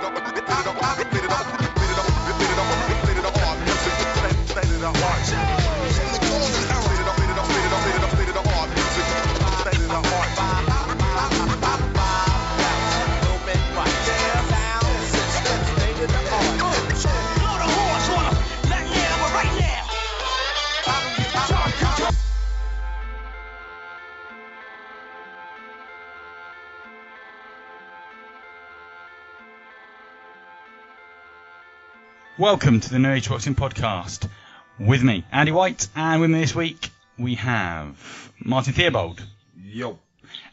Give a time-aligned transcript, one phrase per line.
[0.00, 1.79] ドンバンでティーバンド。
[32.40, 34.26] Welcome to the No Age Boxing Podcast
[34.78, 39.22] with me, Andy White, and with me this week we have Martin Theobald.
[39.62, 39.98] Yo.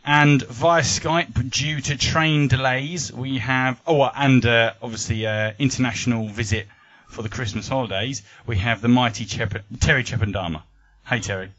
[0.05, 6.27] And via Skype, due to train delays, we have, oh, and uh, obviously uh, international
[6.27, 6.67] visit
[7.07, 10.63] for the Christmas holidays, we have the mighty Chep- Terry Chepandama.
[11.05, 11.51] Hey, Terry.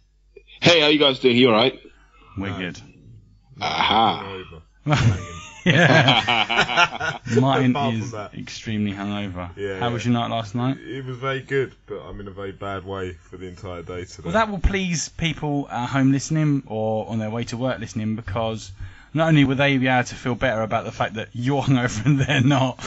[0.61, 1.39] Hey, how you guys doing?
[1.39, 1.81] You alright?
[2.37, 2.79] We're good.
[3.63, 4.45] Aha.
[5.65, 7.19] Yeah.
[7.41, 9.51] Martin is extremely hungover.
[9.57, 9.93] Yeah, How yeah.
[9.93, 10.79] was your night last night?
[10.79, 14.05] It was very good, but I'm in a very bad way for the entire day
[14.05, 14.23] today.
[14.25, 18.17] Well, that will please people at home listening or on their way to work listening
[18.17, 18.71] because
[19.15, 22.05] not only will they be able to feel better about the fact that you're hungover
[22.07, 22.79] and they're not,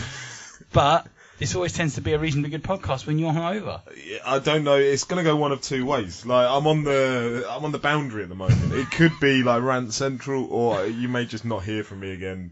[0.73, 1.07] but
[1.41, 3.81] this always tends to be a reasonably good podcast when you're hungover.
[4.23, 4.75] I don't know.
[4.75, 6.23] It's gonna go one of two ways.
[6.23, 8.73] Like I'm on the I'm on the boundary at the moment.
[8.73, 12.51] It could be like rant central, or you may just not hear from me again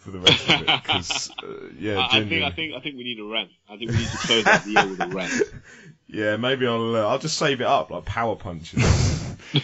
[0.00, 0.66] for the rest of it.
[0.66, 1.46] Because uh,
[1.78, 2.44] yeah, I, I think.
[2.44, 3.50] I think I think we need a rant.
[3.68, 5.32] I think we need to close out the year with a rant.
[6.08, 8.82] yeah, maybe I'll uh, I'll just save it up like power punches.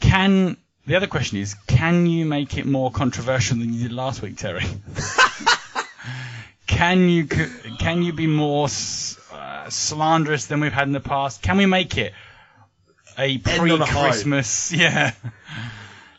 [0.00, 4.22] Can the other question is, can you make it more controversial than you did last
[4.22, 4.64] week, Terry?
[6.66, 8.68] can you can you be more
[9.32, 11.42] uh, slanderous than we've had in the past?
[11.42, 12.12] Can we make it
[13.18, 13.92] a on a high.
[13.92, 15.12] pre-Christmas, yeah,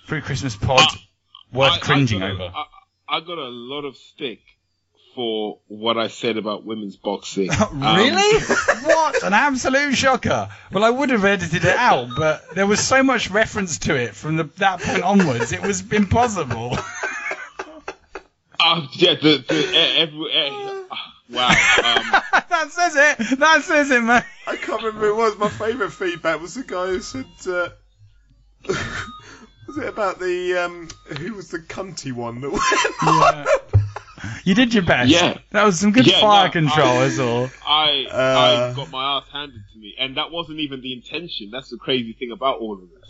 [0.08, 0.96] pre-Christmas pod Uh,
[1.54, 2.52] worth I- I cringing got a- over?
[2.56, 2.66] I,
[3.08, 4.40] I got a lot of stick
[5.14, 7.50] for what I said about women's boxing.
[7.60, 8.40] Um, Really?
[8.84, 9.24] what?
[9.24, 10.50] An absolute shocker.
[10.72, 14.16] Well, I would have edited it out, but there was so much reference to it
[14.16, 16.78] from the, that point onwards, it was impossible.
[18.60, 20.50] uh, yeah, the, the, every, eh,
[21.30, 21.48] wow.
[21.50, 23.40] Um, that says it.
[23.40, 24.24] That says it, mate.
[24.48, 25.38] I can't remember who it was.
[25.38, 27.26] My favourite feedback was the guy who said.
[27.48, 27.70] Uh,
[29.68, 30.88] was it about the um,
[31.18, 32.64] who was the cunty one that went?
[33.04, 33.82] Yeah.
[34.44, 35.10] You did your best.
[35.12, 35.38] Yeah.
[35.52, 37.50] That was some good Yeah, fire no, control, I- is all.
[37.68, 38.72] I Uh.
[38.72, 41.50] I got my ass handed to me, and that wasn't even the intention.
[41.52, 43.10] That's the crazy thing about all of this.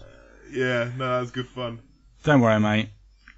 [0.52, 1.80] Yeah, no, that was good fun.
[2.24, 2.90] Don't worry, mate.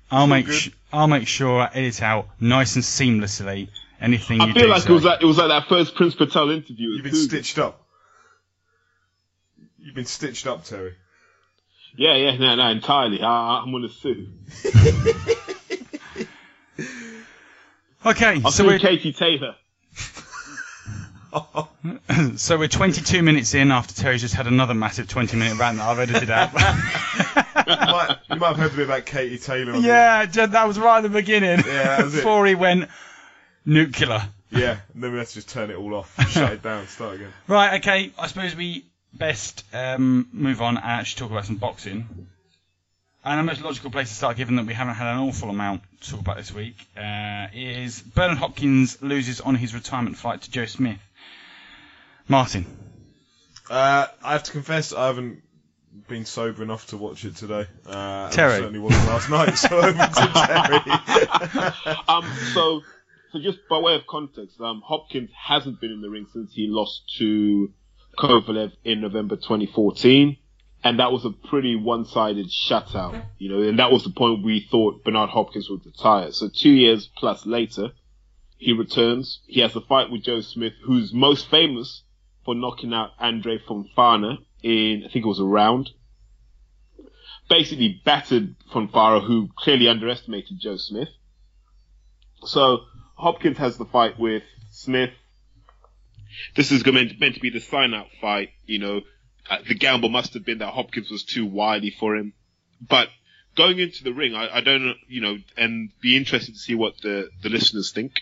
[0.09, 3.67] I'll all make sh- I'll make sure I edit out nice and seamlessly
[3.99, 4.89] anything you I feel do like say.
[4.89, 6.89] it was like it was like that first Prince Patel interview.
[6.91, 7.27] You've been Coogan.
[7.27, 7.83] stitched up.
[9.79, 10.95] You've been stitched up, Terry.
[11.95, 13.21] Yeah, yeah, no, no, entirely.
[13.21, 14.27] I, I'm gonna sue.
[18.05, 19.55] Okay, I'll so sue we're Katie Taylor.
[22.37, 25.89] so we're 22 minutes in after Terry's just had another massive 20 minute rant that
[25.89, 26.53] I've edited out.
[27.67, 29.75] you, might, you might have heard a bit about Katie Taylor.
[29.77, 31.59] yeah, Jed, that was right at the beginning.
[31.65, 32.17] Yeah, that was it.
[32.19, 32.89] Before he went
[33.65, 34.21] nuclear.
[34.51, 37.15] Yeah, and then we have to just turn it all off, shut it down, start
[37.15, 37.33] again.
[37.47, 38.13] Right, okay.
[38.17, 42.27] I suppose we best um, move on and actually talk about some boxing.
[43.23, 45.81] And the most logical place to start, given that we haven't had an awful amount
[46.01, 50.51] to talk about this week, uh, is Bernard Hopkins loses on his retirement fight to
[50.51, 50.99] Joe Smith.
[52.27, 52.65] Martin.
[53.69, 55.41] Uh, I have to confess, I haven't
[56.07, 57.65] been sober enough to watch it today.
[57.85, 58.53] Uh, Terry.
[58.53, 60.31] I certainly wasn't last night, so over to
[61.73, 61.97] Terry.
[62.07, 62.81] Um, so,
[63.33, 66.67] so just by way of context, um, Hopkins hasn't been in the ring since he
[66.69, 67.73] lost to
[68.17, 70.37] Kovalev in November 2014,
[70.83, 74.67] and that was a pretty one-sided shutout, you know, and that was the point we
[74.69, 76.31] thought Bernard Hopkins would retire.
[76.31, 77.91] So two years plus later,
[78.57, 79.41] he returns.
[79.47, 82.03] He has a fight with Joe Smith, who's most famous
[82.43, 85.91] for knocking out Andre Fonfara in, I think it was a round.
[87.49, 91.09] Basically battered Fonfara, who clearly underestimated Joe Smith.
[92.43, 92.79] So
[93.15, 95.11] Hopkins has the fight with Smith.
[96.55, 98.49] This is meant, meant to be the sign out fight.
[98.65, 99.01] You know,
[99.49, 102.33] uh, the gamble must have been that Hopkins was too wily for him.
[102.81, 103.09] But
[103.55, 106.75] going into the ring, I, I don't know, you know, and be interested to see
[106.75, 108.13] what the, the listeners think.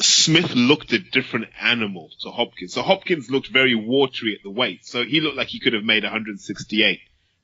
[0.00, 2.74] Smith looked a different animal to Hopkins.
[2.74, 4.84] So Hopkins looked very watery at the weight.
[4.84, 7.00] So he looked like he could have made 168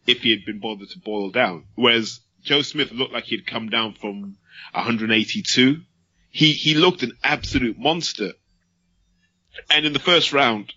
[0.07, 1.67] if he had been bothered to boil down.
[1.75, 4.37] Whereas Joe Smith looked like he'd come down from
[4.73, 5.81] 182.
[6.31, 8.33] He, he looked an absolute monster.
[9.71, 10.73] And in the first round,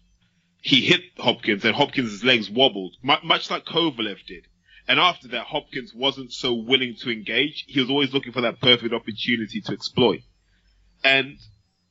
[0.62, 4.48] he hit Hopkins and Hopkins' legs wobbled, mu- much like Kovalev did.
[4.88, 7.66] And after that, Hopkins wasn't so willing to engage.
[7.68, 10.22] He was always looking for that perfect opportunity to exploit.
[11.04, 11.38] And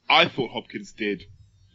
[0.09, 1.25] I thought Hopkins did,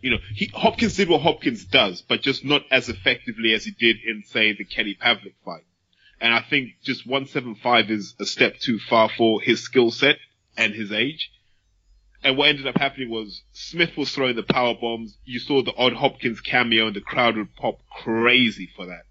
[0.01, 3.71] you know, he, Hopkins did what Hopkins does, but just not as effectively as he
[3.71, 5.63] did in, say, the Kelly Pavlik fight.
[6.19, 10.17] And I think just 175 is a step too far for his skill set
[10.55, 11.31] and his age.
[12.23, 15.17] And what ended up happening was Smith was throwing the power bombs.
[15.23, 19.03] You saw the odd Hopkins cameo and the crowd would pop crazy for that.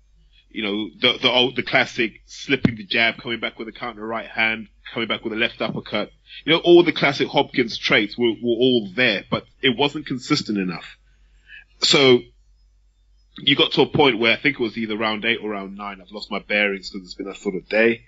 [0.50, 4.06] You know, the, the old, the classic slipping the jab, coming back with a counter
[4.06, 6.10] right hand, coming back with a left uppercut.
[6.44, 10.58] You know, all the classic Hopkins traits were, were all there, but it wasn't consistent
[10.58, 10.96] enough.
[11.82, 12.20] So
[13.38, 15.76] you got to a point where I think it was either round eight or round
[15.76, 16.00] nine.
[16.00, 18.04] I've lost my bearings because it's been a sort of day.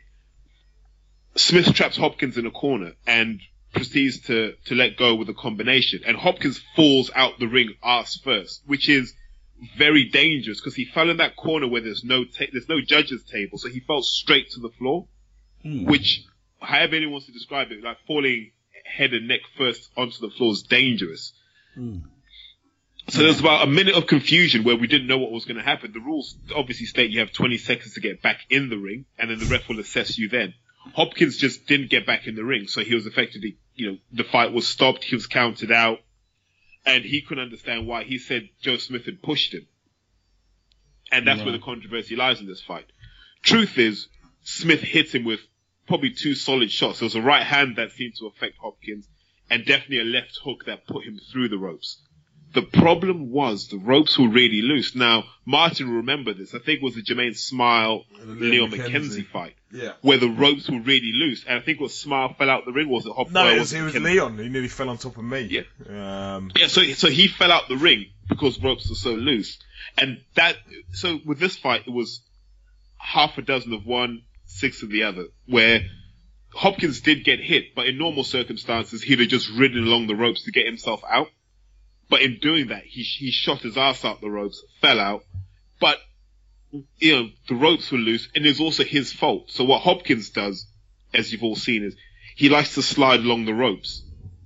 [1.36, 3.40] Smith traps Hopkins in a corner and
[3.72, 6.00] proceeds to, to let go with a combination.
[6.06, 9.14] And Hopkins falls out the ring ass first, which is
[9.76, 13.24] very dangerous because he fell in that corner where there's no ta- there's no judge's
[13.24, 15.06] table, so he fell straight to the floor,
[15.62, 15.84] Hmm.
[15.84, 16.22] which
[16.60, 18.52] however anyone wants to describe it, like falling
[18.84, 21.32] head and neck first onto the floor is dangerous.
[21.74, 21.98] Hmm.
[23.08, 25.56] So there was about a minute of confusion where we didn't know what was going
[25.56, 25.92] to happen.
[25.92, 29.30] The rules obviously state you have 20 seconds to get back in the ring, and
[29.30, 30.52] then the ref will assess you then.
[30.94, 34.24] Hopkins just didn't get back in the ring, so he was effectively, you know, the
[34.24, 35.98] fight was stopped, he was counted out,
[36.84, 38.04] and he couldn't understand why.
[38.04, 39.66] He said Joe Smith had pushed him.
[41.10, 42.86] And that's where the controversy lies in this fight.
[43.42, 44.08] Truth is,
[44.42, 45.40] Smith hit him with
[45.86, 46.98] probably two solid shots.
[46.98, 49.08] There was a right hand that seemed to affect Hopkins,
[49.50, 52.02] and definitely a left hook that put him through the ropes.
[52.54, 54.94] The problem was the ropes were really loose.
[54.94, 56.54] Now, Martin will remember this.
[56.54, 59.92] I think it was the Jermaine Smile, Leon McKenzie fight, Yeah.
[60.00, 61.44] where the ropes were really loose.
[61.46, 63.30] And I think was Smile fell out the ring, was it Hop?
[63.30, 64.02] No, it was, it was McKenzie?
[64.02, 64.38] Leon.
[64.38, 65.40] He nearly fell on top of me.
[65.42, 66.36] Yeah.
[66.36, 69.58] Um, Yeah, so so he fell out the ring because ropes were so loose,
[69.98, 70.56] and that
[70.92, 72.22] so with this fight it was
[72.98, 75.82] half a dozen of one, six of the other, where
[76.54, 80.44] Hopkins did get hit, but in normal circumstances he'd have just ridden along the ropes
[80.44, 81.28] to get himself out.
[82.10, 85.24] But in doing that, he he shot his ass out the ropes, fell out,
[85.80, 85.98] but
[86.98, 89.50] you know the ropes were loose, and it's also his fault.
[89.50, 90.66] So what Hopkins does,
[91.12, 91.96] as you've all seen, is
[92.36, 94.02] he likes to slide along the ropes.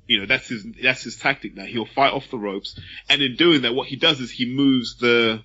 [0.09, 1.65] You know, that's his that's his tactic now.
[1.65, 2.79] He'll fight off the ropes,
[3.09, 5.45] and in doing that, what he does is he moves the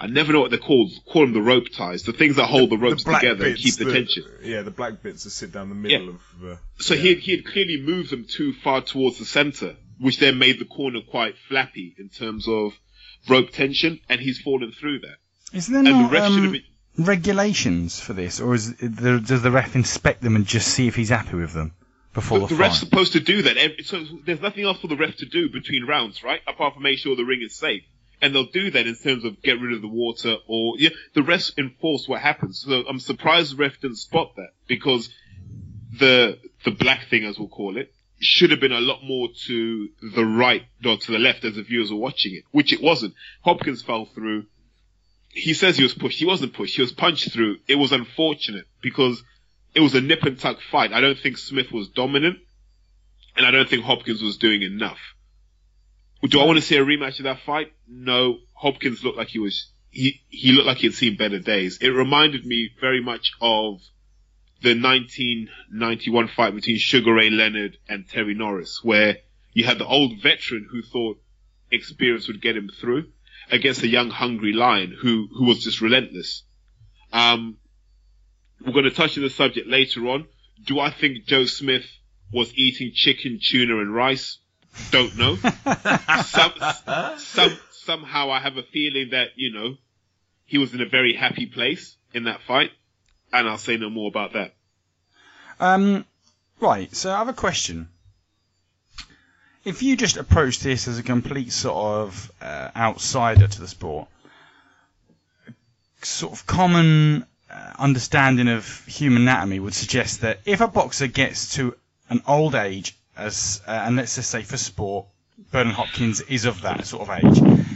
[0.00, 0.90] I never know what they're called.
[1.06, 3.76] Call them the rope ties, the things that hold the, ropes black together and keep
[3.76, 4.24] the that- tension.
[4.42, 6.10] Yeah, the black bits that sit down the middle Yeah.
[6.10, 6.58] of the.
[6.82, 7.00] So yeah.
[7.00, 10.58] he had, he had clearly moved them too far towards the center, which then made
[10.58, 12.72] the corner quite flappy in terms of
[13.28, 15.16] rope tension, and he's fallen through that.
[15.52, 17.06] Is there And the no ref should have um, been.
[17.06, 20.96] regulations for this, or is the, does the ref inspect them and just see if
[20.96, 21.72] he's happy with them
[22.12, 23.56] before The, the, the ref's supposed to do that.
[23.84, 26.40] So there's nothing else for the ref to do between rounds, right?
[26.46, 27.82] Apart from make sure the ring is safe.
[28.22, 31.20] And they'll do that in terms of get rid of the water or, yeah, the
[31.20, 32.64] refs enforce what happens.
[32.66, 35.10] So I'm surprised the ref didn't spot that because
[35.98, 37.92] the, the black thing, as we'll call it,
[38.24, 41.62] should have been a lot more to the right or to the left as the
[41.62, 43.14] viewers were watching it, which it wasn't.
[43.42, 44.46] Hopkins fell through.
[45.28, 46.18] He says he was pushed.
[46.18, 46.76] He wasn't pushed.
[46.76, 47.58] He was punched through.
[47.66, 49.22] It was unfortunate because
[49.74, 50.92] it was a nip and tuck fight.
[50.92, 52.38] I don't think Smith was dominant,
[53.36, 54.98] and I don't think Hopkins was doing enough.
[56.22, 57.72] Do I want to see a rematch of that fight?
[57.86, 58.38] No.
[58.54, 61.78] Hopkins looked like he was he he looked like he had seen better days.
[61.80, 63.80] It reminded me very much of
[64.64, 69.18] the 1991 fight between Sugar Ray Leonard and Terry Norris, where
[69.52, 71.20] you had the old veteran who thought
[71.70, 73.08] experience would get him through
[73.50, 76.44] against a young hungry lion who who was just relentless.
[77.12, 77.58] Um,
[78.64, 80.26] we're going to touch on the subject later on.
[80.64, 81.84] Do I think Joe Smith
[82.32, 84.38] was eating chicken, tuna, and rice?
[84.90, 85.36] Don't know.
[86.24, 86.52] some,
[87.18, 89.76] some, somehow I have a feeling that, you know,
[90.46, 92.70] he was in a very happy place in that fight.
[93.34, 94.54] And I'll say no more about that.
[95.58, 96.04] Um,
[96.60, 97.88] right, so I have a question.
[99.64, 104.08] If you just approach this as a complete sort of uh, outsider to the sport,
[106.00, 111.54] sort of common uh, understanding of human anatomy would suggest that if a boxer gets
[111.54, 111.74] to
[112.10, 115.06] an old age, as uh, and let's just say for sport,
[115.50, 117.66] Bernard Hopkins is of that sort of age,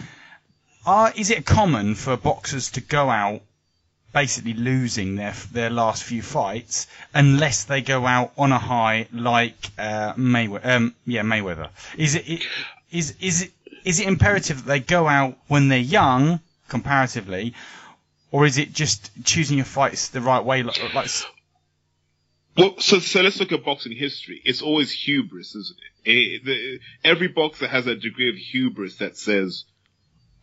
[0.86, 3.42] are, is it common for boxers to go out
[4.12, 9.70] basically losing their their last few fights unless they go out on a high like
[9.78, 10.66] uh, Mayweather.
[10.66, 11.70] Um, yeah, Mayweather.
[11.96, 12.46] Is it, it
[12.90, 13.52] is is it
[13.84, 17.54] is it imperative that they go out when they're young comparatively,
[18.30, 20.62] or is it just choosing your fights the right way?
[20.62, 21.10] Like, like
[22.56, 24.40] Well, so, so let's look at boxing history.
[24.44, 26.10] It's always hubris, isn't it?
[26.10, 29.64] Eh, the, every boxer has a degree of hubris that says,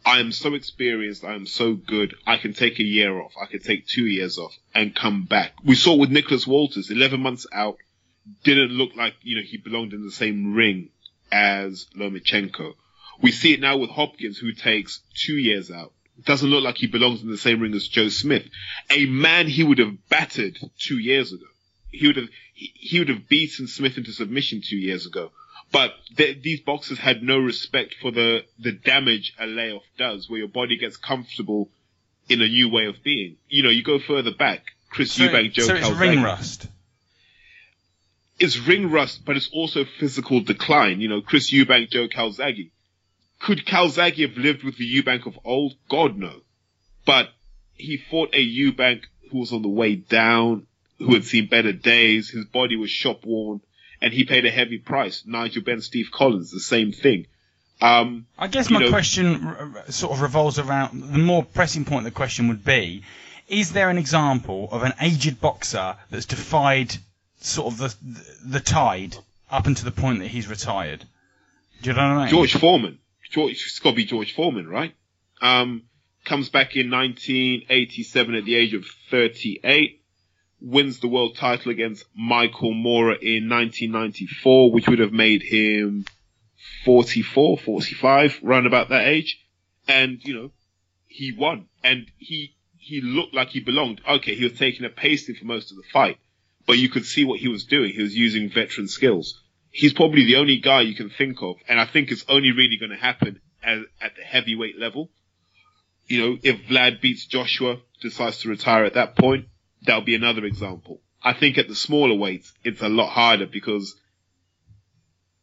[0.06, 3.48] I am so experienced, I am so good, I can take a year off, I
[3.48, 5.54] can take two years off and come back.
[5.64, 7.78] We saw with Nicholas Walters, 11 months out,
[8.44, 10.90] didn't look like, you know, he belonged in the same ring
[11.32, 12.74] as Lomachenko.
[13.22, 15.92] We see it now with Hopkins, who takes two years out.
[16.24, 18.46] Doesn't look like he belongs in the same ring as Joe Smith,
[18.92, 21.46] a man he would have battered two years ago.
[21.92, 25.32] He would have he, he would have beaten Smith into submission two years ago.
[25.72, 30.40] But th- these boxers had no respect for the the damage a layoff does, where
[30.40, 31.70] your body gets comfortable
[32.30, 33.38] in a new way of being.
[33.50, 36.68] You know, you go further back, Chris So, Eubank, Joe so it's Calzaghe ring rust.
[38.40, 41.02] it's ring rust, but it's also physical decline.
[41.02, 42.72] You know, Chris Eubank, Joe Calzaghe.
[43.40, 45.76] Could Calzaghe have lived with the Eubank of old?
[45.90, 46.42] God no.
[47.06, 47.30] But
[47.74, 50.68] he fought a Eubank who was on the way down,
[51.00, 52.30] who had seen better days.
[52.30, 53.62] His body was shop worn,
[54.06, 55.24] and he paid a heavy price.
[55.26, 57.26] Nigel Benn, Steve Collins, the same thing.
[57.82, 62.06] Um, I guess my know- question r- sort of revolves around the more pressing point
[62.06, 63.02] of the question would be:
[63.50, 66.96] Is there an example of an aged boxer that's defied
[67.42, 67.96] sort of the
[68.46, 69.18] the tide
[69.50, 71.04] up until the point that he's retired?
[71.82, 72.30] Do you know what I mean?
[72.30, 73.00] George Foreman.
[73.32, 74.94] George, it's got to be George Foreman, right?
[75.42, 75.82] Um,
[76.24, 80.02] comes back in 1987 at the age of 38,
[80.62, 86.06] wins the world title against Michael Moorer in 1994, which would have made him
[86.86, 89.40] 44, 45, round about that age.
[89.88, 90.52] And, you know,
[91.08, 91.68] he won.
[91.84, 94.02] And he, he looked like he belonged.
[94.08, 96.18] Okay, he was taking a pasting for most of the fight,
[96.66, 97.94] but you could see what he was doing.
[97.94, 99.42] He was using veteran skills
[99.76, 102.78] he's probably the only guy you can think of, and I think it's only really
[102.78, 105.10] going to happen at, at the heavyweight level.
[106.08, 109.48] You know, if Vlad beats Joshua, decides to retire at that point,
[109.86, 111.02] that'll be another example.
[111.24, 113.96] I think at the smaller weights, it's a lot harder because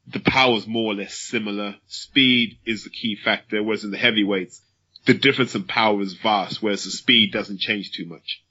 [0.06, 1.76] the power's more or less similar.
[1.86, 4.60] Speed is the key factor, whereas in the heavyweights,
[5.06, 8.42] the difference in power is vast, whereas the speed doesn't change too much.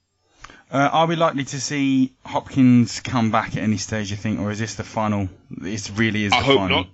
[0.69, 4.09] Uh, are we likely to see Hopkins come back at any stage?
[4.09, 5.29] You think, or is this the final?
[5.49, 6.77] This really is the I hope final.
[6.77, 6.87] not.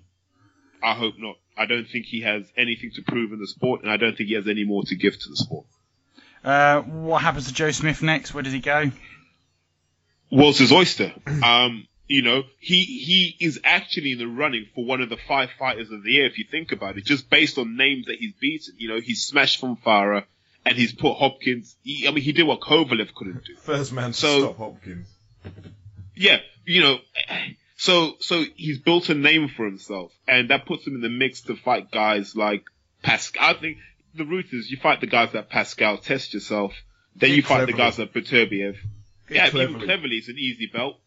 [0.84, 1.36] I hope not.
[1.56, 4.30] I don't think he has anything to prove in the sport, and I don't think
[4.30, 5.66] he has any more to give to the sport.
[6.48, 8.34] Uh, what happens to Joe Smith next?
[8.34, 8.92] Where does he go?
[10.32, 11.12] World's his oyster.
[11.44, 15.50] Um, you know, he he is actually in the running for one of the five
[15.60, 16.26] fighters of the year.
[16.26, 19.24] If you think about it, just based on names that he's beaten, you know, he's
[19.26, 20.24] smashed Fonfara,
[20.66, 21.76] and he's put Hopkins.
[21.84, 23.56] He, I mean, he did what Kovalev couldn't do.
[23.58, 25.08] First man to So- stop Hopkins.
[26.16, 27.00] Yeah, you know,
[27.78, 31.42] so so he's built a name for himself, and that puts him in the mix
[31.42, 32.64] to fight guys like
[33.04, 33.50] Pascal.
[33.50, 33.78] I think
[34.18, 36.74] the route is you fight the guys like Pascal, test yourself,
[37.16, 38.76] then you fight the guys like Beterbiev.
[38.76, 38.82] Think
[39.30, 39.86] Yeah, even cleverly.
[39.86, 41.00] cleverly, it's an easy belt.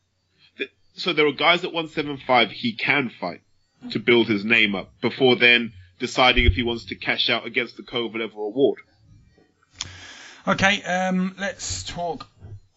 [0.94, 3.40] So there are guys at 175 he can fight
[3.92, 7.76] to build his name up before then deciding if he wants to cash out against
[7.76, 8.78] the Kovalev or a Ward.
[10.48, 12.26] Okay, um, let's talk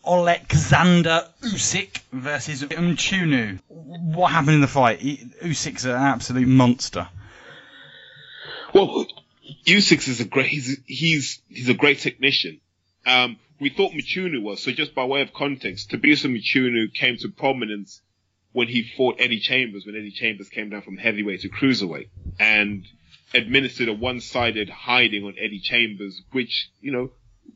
[0.06, 3.60] Alexander Usyk versus Mchunu.
[3.68, 5.00] What happened in the fight?
[5.00, 7.08] He, Usyk's an absolute monster.
[8.74, 9.06] Well,
[9.66, 10.48] Usyk is a great.
[10.48, 12.62] He's he's he's a great technician.
[13.06, 14.72] Um, we thought Mchunu was so.
[14.72, 18.02] Just by way of context, Thabiso Mchunu came to prominence
[18.54, 19.86] when he fought Eddie Chambers.
[19.86, 22.10] When Eddie Chambers came down from heavyweight to cruiserweight
[22.40, 22.86] and
[23.34, 27.12] administered a one-sided hiding on Eddie Chambers, which you know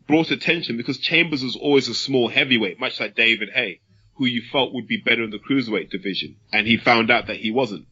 [0.07, 3.79] brought attention because Chambers was always a small heavyweight, much like David Haye,
[4.15, 7.37] who you felt would be better in the cruiserweight division, and he found out that
[7.37, 7.85] he wasn't.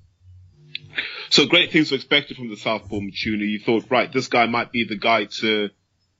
[1.29, 3.47] So great things were expected from the Southpaw Mchunu.
[3.47, 5.69] You thought, right, this guy might be the guy to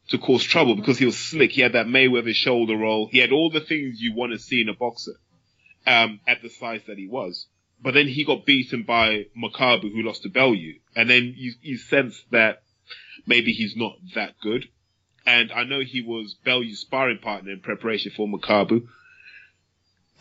[0.10, 1.52] to cause trouble because he was slick.
[1.52, 3.08] He had that Mayweather shoulder roll.
[3.12, 5.14] He had all the things you want to see in a boxer
[5.88, 7.48] um, at the size that he was.
[7.82, 11.78] But then he got beaten by Makabu, who lost to Bellew, and then you you
[11.78, 12.64] sense that
[13.26, 14.66] maybe he's not that good.
[15.26, 18.88] And I know he was Bellew's sparring partner in preparation for Makabu.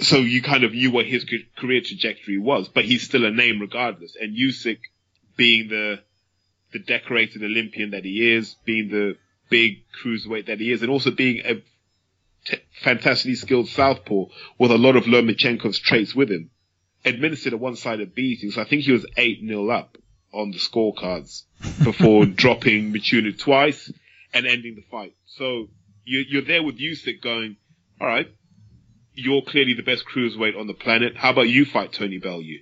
[0.00, 1.24] So you kind of knew what his
[1.56, 4.16] career trajectory was, but he's still a name regardless.
[4.20, 4.78] And Usyk,
[5.36, 6.00] being the
[6.72, 9.16] the decorated Olympian that he is, being the
[9.48, 11.62] big cruiserweight that he is, and also being a
[12.44, 14.24] t- fantastically skilled southpaw
[14.58, 16.50] with a lot of Lomachenko's traits with him,
[17.04, 18.50] administered a one-sided beating.
[18.50, 19.96] So I think he was eight 0 up
[20.32, 21.44] on the scorecards
[21.84, 23.92] before dropping Mchunu twice
[24.32, 25.14] and ending the fight.
[25.26, 25.68] So
[26.04, 27.56] you, you're there with Usyk going,
[28.00, 28.28] all right,
[29.14, 31.16] you're clearly the best cruiserweight on the planet.
[31.16, 32.58] How about you fight Tony Bellew?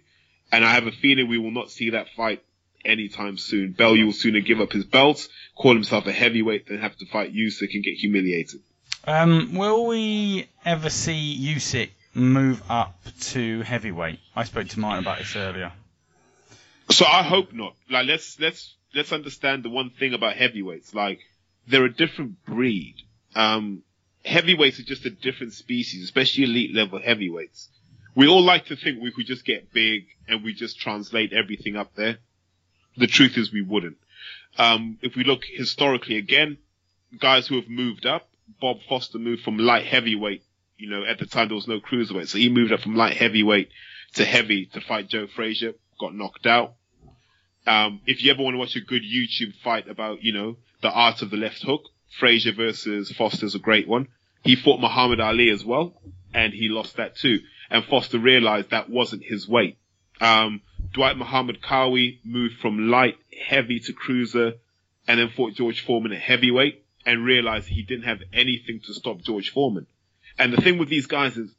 [0.51, 2.43] And I have a feeling we will not see that fight
[2.85, 3.73] anytime soon.
[3.73, 7.35] Bellew will sooner give up his belt, call himself a heavyweight, than have to fight
[7.35, 8.61] Usyk and get humiliated.
[9.05, 14.21] Um, will we ever see Usyk move up to heavyweight?
[14.37, 15.73] I spoke to Martin about this earlier.
[16.91, 17.75] So I hope not.
[17.91, 20.95] Like let's let's let's understand the one thing about heavyweights.
[20.95, 21.21] Like
[21.67, 22.97] they're a different breed.
[23.35, 23.83] Um,
[24.25, 27.69] heavyweights are just a different species, especially elite level heavyweights.
[28.15, 31.77] We all like to think we could just get big and we just translate everything
[31.77, 32.19] up there.
[32.97, 33.97] The truth is we wouldn't.
[34.59, 36.59] Um, if we look historically again,
[37.19, 38.29] guys who have moved up,
[38.61, 40.43] Bob Foster moved from light heavyweight.
[40.77, 43.17] You know, at the time there was no cruiserweight, so he moved up from light
[43.17, 43.71] heavyweight
[44.15, 45.73] to heavy to fight Joe Frazier.
[45.99, 46.75] Got knocked out.
[47.67, 50.91] Um, if you ever want to watch a good YouTube fight about, you know, the
[50.91, 51.83] art of the left hook,
[52.19, 54.09] Frazier versus Foster's a great one.
[54.43, 55.95] He fought Muhammad Ali as well,
[56.35, 57.41] and he lost that too.
[57.71, 59.79] And Foster realized that wasn't his weight.
[60.21, 60.61] Um,
[60.93, 63.17] Dwight Muhammad Qawi moved from light
[63.47, 64.55] heavy to cruiser,
[65.09, 69.21] and then fought George Foreman at heavyweight, and realized he didn't have anything to stop
[69.23, 69.87] George Foreman.
[70.39, 71.51] And the thing with these guys is,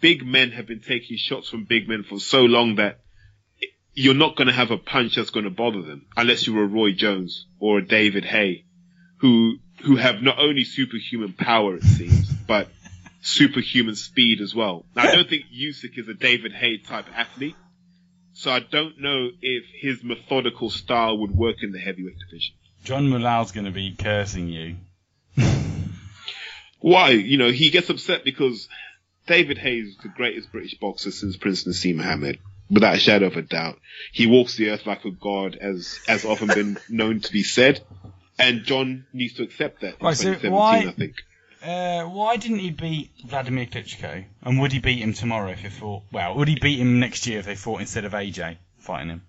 [0.00, 3.00] big men have been taking shots from big men for so long that
[3.94, 6.66] you're not going to have a punch that's going to bother them unless you're a
[6.66, 8.64] Roy Jones or a David Haye,
[9.16, 12.68] who who have not only superhuman power it seems, but
[13.22, 14.84] superhuman speed as well.
[14.94, 17.56] Now I don't think Usyk is a David Haye type athlete,
[18.32, 22.54] so I don't know if his methodical style would work in the heavyweight division.
[22.84, 24.76] John Mulal's going to be cursing you.
[26.80, 27.10] Why?
[27.10, 28.68] You know, he gets upset because
[29.26, 32.38] David Haye's is the greatest British boxer since Prince Naseem Muhammad,
[32.70, 33.78] without a shadow of a doubt.
[34.12, 37.80] He walks the earth like a god, as as often been known to be said,
[38.38, 39.98] and John needs to accept that.
[40.00, 41.14] In Right, so why- I think.
[41.62, 44.24] Uh, why didn't he beat Vladimir Klitschko?
[44.42, 46.04] And would he beat him tomorrow if he fought?
[46.12, 49.22] Well, would he beat him next year if they fought instead of AJ fighting him?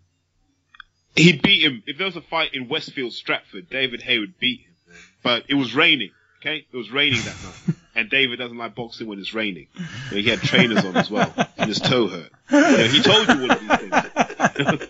[1.16, 3.70] He'd beat him if there was a fight in Westfield, Stratford.
[3.72, 4.74] David Haye would beat him,
[5.24, 6.12] but it was raining.
[6.40, 9.68] Okay, it was raining that night, and David doesn't like boxing when it's raining.
[9.76, 12.32] You know, he had trainers on as well, and his toe hurt.
[12.52, 13.78] You know, he told you all of these
[14.80, 14.88] things.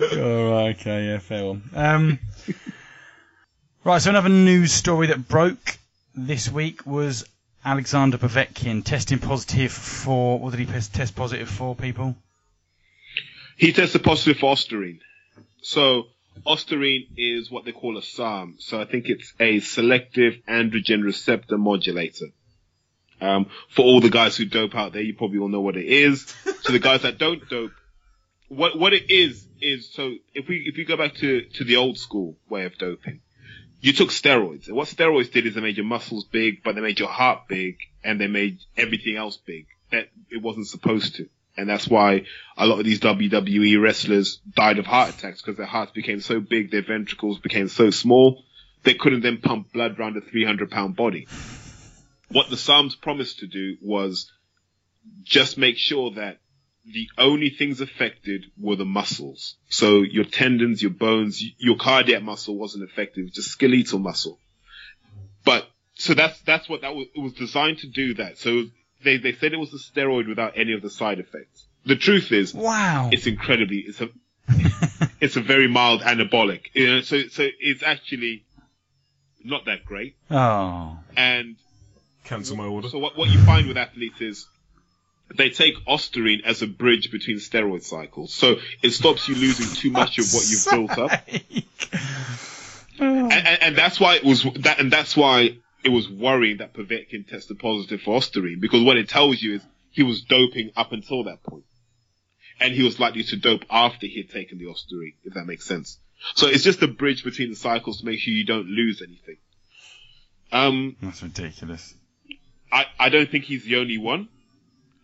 [0.12, 1.68] oh, right, okay, yeah, fair one.
[1.74, 2.18] Um,
[3.84, 5.78] right, so another news story that broke
[6.14, 7.24] this week was
[7.64, 12.16] Alexander Povetkin testing positive for, what did he test positive for, people?
[13.56, 15.00] He tested positive for Ostarine.
[15.62, 16.04] So
[16.46, 18.56] Ostarine is what they call a SARM.
[18.58, 22.26] So I think it's a selective androgen receptor modulator.
[23.20, 25.86] Um, for all the guys who dope out there, you probably all know what it
[25.86, 26.32] is.
[26.62, 27.72] So the guys that don't dope,
[28.48, 31.76] what what it is is so if we if we go back to to the
[31.76, 33.20] old school way of doping,
[33.80, 36.80] you took steroids, and what steroids did is they made your muscles big, but they
[36.80, 41.28] made your heart big, and they made everything else big that it wasn't supposed to.
[41.56, 42.24] And that's why
[42.56, 46.38] a lot of these WWE wrestlers died of heart attacks because their hearts became so
[46.38, 48.44] big, their ventricles became so small,
[48.84, 51.26] they couldn't then pump blood around a 300 pound body.
[52.30, 54.30] What the SARMs promised to do was
[55.24, 56.38] just make sure that
[56.92, 59.56] the only things affected were the muscles.
[59.68, 64.38] So your tendons, your bones, your cardiac muscle wasn't affected, it was just skeletal muscle.
[65.44, 68.38] But, so that's, that's what that was, it was designed to do that.
[68.38, 68.64] So
[69.04, 71.66] they, they said it was a steroid without any of the side effects.
[71.84, 73.10] The truth is, Wow.
[73.12, 74.08] it's incredibly, it's a,
[75.20, 76.62] it's a very mild anabolic.
[76.74, 78.44] You know, so, so it's actually
[79.44, 80.16] not that great.
[80.30, 80.98] oh.
[81.16, 81.56] And
[82.24, 82.88] Cancel my order.
[82.90, 84.46] so what, what you find with athletes is
[85.36, 88.32] they take Ostarine as a bridge between steroid cycles.
[88.32, 91.10] So it stops you losing too much of what you've built up.
[93.00, 96.74] And, and, and that's why it was that, and that's why it was worrying that
[96.74, 100.92] Povetkin tested positive for Ostarine because what it tells you is he was doping up
[100.92, 101.64] until that point.
[102.60, 105.64] And he was likely to dope after he had taken the Ostarine, if that makes
[105.64, 105.98] sense.
[106.34, 109.36] So it's just a bridge between the cycles to make sure you don't lose anything.
[110.50, 111.94] Um, That's ridiculous.
[112.72, 114.28] I, I don't think he's the only one.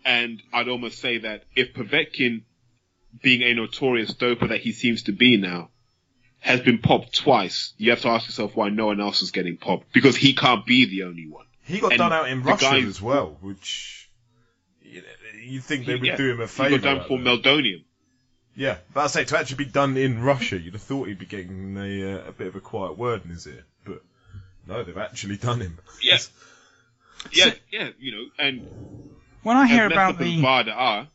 [0.05, 2.43] And I'd almost say that if Povetkin,
[3.23, 5.71] being a notorious doper that he seems to be now,
[6.41, 9.57] has been popped twice, you have to ask yourself why no one else is getting
[9.57, 9.93] popped.
[9.93, 11.47] Because he can't be the only one.
[11.63, 14.11] He got And done out in Russia guy- as well, which
[14.83, 16.69] you, think they would Yeah, do him a favour.
[16.71, 17.19] He got done for.
[17.19, 17.85] Meldonium.
[18.57, 21.27] Yeah, but I say to actually be done in Russia, you'd have thought he'd be
[21.27, 24.01] getting a, uh, a bit of a quiet word in his ear, but
[24.67, 25.79] no, they've actually done him.
[26.03, 26.19] Yeah.
[27.33, 29.14] Yeah, yeah, you know, and
[29.45, 31.09] When I hear about the VADA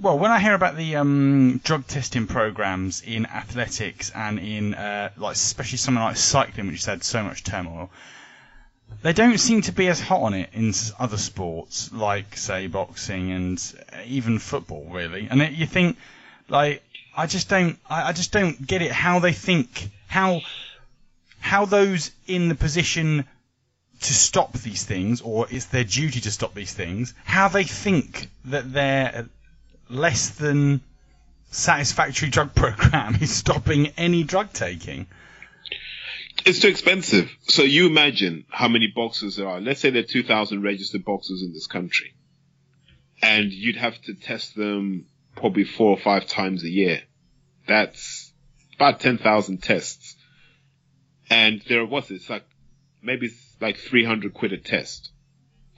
[0.00, 5.10] well, when I hear about the um, drug testing programs in athletics and in uh,
[5.16, 7.90] like especially something like cycling, which has had so much turmoil,
[9.02, 13.30] they don't seem to be as hot on it in other sports like say boxing
[13.30, 15.28] and uh, even football, really.
[15.30, 15.96] And it, you think
[16.48, 16.82] like
[17.16, 20.40] I just don't I, I just don't get it how they think how
[21.38, 23.24] how those in the position
[24.04, 28.28] to stop these things, or it's their duty to stop these things, how they think
[28.46, 29.28] that their
[29.88, 30.80] less than
[31.50, 35.06] satisfactory drug program is stopping any drug taking.
[36.44, 37.30] it's too expensive.
[37.42, 39.60] So you imagine how many boxes there are.
[39.60, 42.14] Let's say there are 2,000 registered boxes in this country.
[43.22, 47.02] and you'd have to test them probably four or five times a year.
[47.66, 48.32] That's
[48.74, 50.16] about 10,000 tests.
[51.30, 52.44] And there was, it's like,
[53.02, 55.10] maybe like 300 quid a test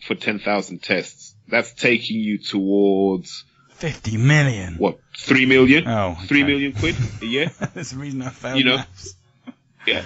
[0.07, 1.35] for 10,000 tests.
[1.49, 4.75] That's taking you towards, 50 million.
[4.75, 5.87] what, 3 million?
[5.87, 6.53] Oh, Three okay.
[6.53, 7.51] million quid a year?
[7.75, 9.15] That's the reason I failed You know, maths.
[9.87, 10.05] Yeah.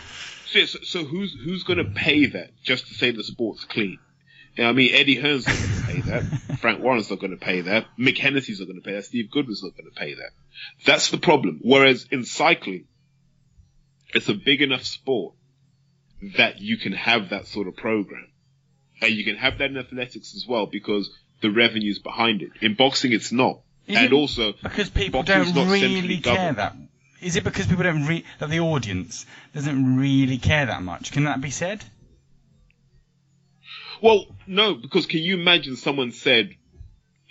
[0.53, 3.99] So, so, so who's who's going to pay that just to say the sport's clean?
[4.57, 6.23] You know, I mean, Eddie Hearn's not going to pay that.
[6.61, 7.87] Frank Warren's not going to pay that.
[7.99, 9.05] Mick Hennessy's not going to pay that.
[9.05, 10.31] Steve Goodwin's not going to pay that.
[10.85, 11.61] That's the problem.
[11.63, 12.87] Whereas in cycling,
[14.13, 15.35] it's a big enough sport
[16.37, 18.27] that you can have that sort of program.
[19.03, 22.51] And you can have that in athletics as well because the revenue's behind it.
[22.61, 23.61] In boxing, it's not.
[23.87, 26.59] Is and it also, because people don't really care governed.
[26.59, 26.77] that.
[27.21, 31.13] Is it because people don't re- that the audience doesn't really care that much?
[31.13, 31.85] Can that be said?
[34.03, 36.55] Well, no, because can you imagine someone said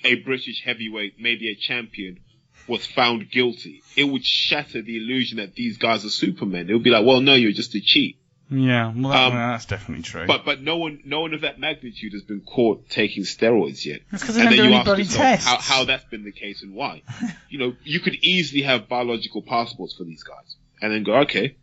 [0.03, 2.19] a British heavyweight, maybe a champion,
[2.67, 3.81] was found guilty?
[3.95, 6.69] It would shatter the illusion that these guys are supermen.
[6.69, 8.18] It would be like, well, no, you're just a cheat.
[8.51, 10.25] Yeah, well, that, Um, well, that's definitely true.
[10.25, 14.01] But but no one no one of that magnitude has been caught taking steroids yet.
[14.11, 15.47] That's 'cause they don't do you any ask bloody yourself tests.
[15.47, 17.03] how, how that's been the case and why.
[17.49, 21.57] you know, you could easily have biological passports for these guys, and then go, okay,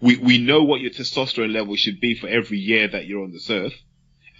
[0.00, 3.32] we we know what your testosterone level should be for every year that you're on
[3.32, 3.74] this earth,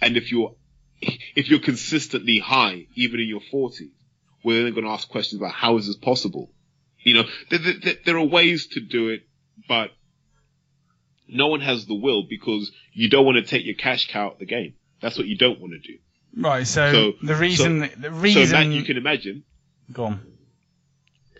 [0.01, 0.55] and if you're
[1.35, 3.89] if you're consistently high, even in your 40s,
[4.43, 6.51] we're then going to ask questions about how is this possible.
[7.03, 9.21] You know, there, there, there are ways to do it,
[9.67, 9.91] but
[11.31, 14.39] no one has the will because you don't want to take your cash cow out
[14.39, 14.73] the game.
[15.01, 15.97] That's what you don't want to do.
[16.37, 19.43] right, so, so- the reason, the reason, So that you can imagine
[19.91, 20.21] go on.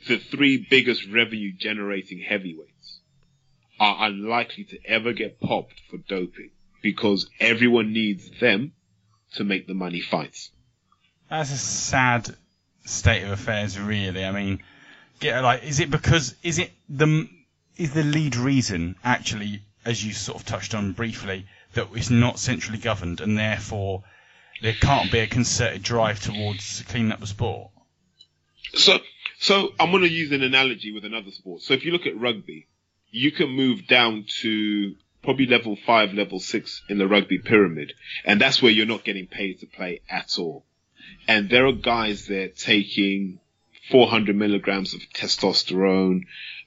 [0.07, 2.99] the three biggest revenue generating heavyweights
[3.79, 6.51] are unlikely to ever get popped for doping
[6.83, 8.73] because everyone needs them
[9.35, 10.51] to make the money fights.
[11.29, 12.35] That's a sad
[12.85, 14.25] state of affairs, really.
[14.25, 14.61] I mean,
[15.19, 17.27] get like, is it because is it the
[17.77, 22.39] is the lead reason actually, as you sort of touched on briefly, that it's not
[22.39, 24.03] centrally governed and therefore
[24.61, 27.71] there can't be a concerted drive towards cleaning up the sport?
[28.73, 28.99] So,
[29.39, 31.61] so I'm going to use an analogy with another sport.
[31.61, 32.67] So if you look at rugby,
[33.09, 37.93] you can move down to probably level five, level six in the rugby pyramid,
[38.25, 40.65] and that's where you're not getting paid to play at all.
[41.27, 43.39] And there are guys there taking
[43.91, 46.21] 400 milligrams of testosterone.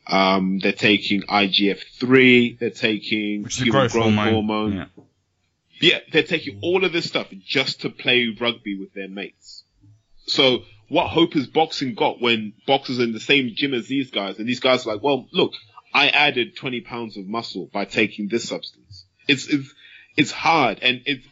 [0.07, 2.59] Um, they're taking IGF-3.
[2.59, 4.73] They're taking Which is a human growth, hormone.
[4.73, 4.87] Yeah.
[5.81, 9.65] yeah, they're taking all of this stuff just to play rugby with their mates.
[10.27, 14.11] So what hope has boxing got when boxers are in the same gym as these
[14.11, 15.53] guys and these guys are like, well, look,
[15.93, 19.07] I added 20 pounds of muscle by taking this substance.
[19.27, 19.75] It's, it's,
[20.17, 21.27] it's hard and it's,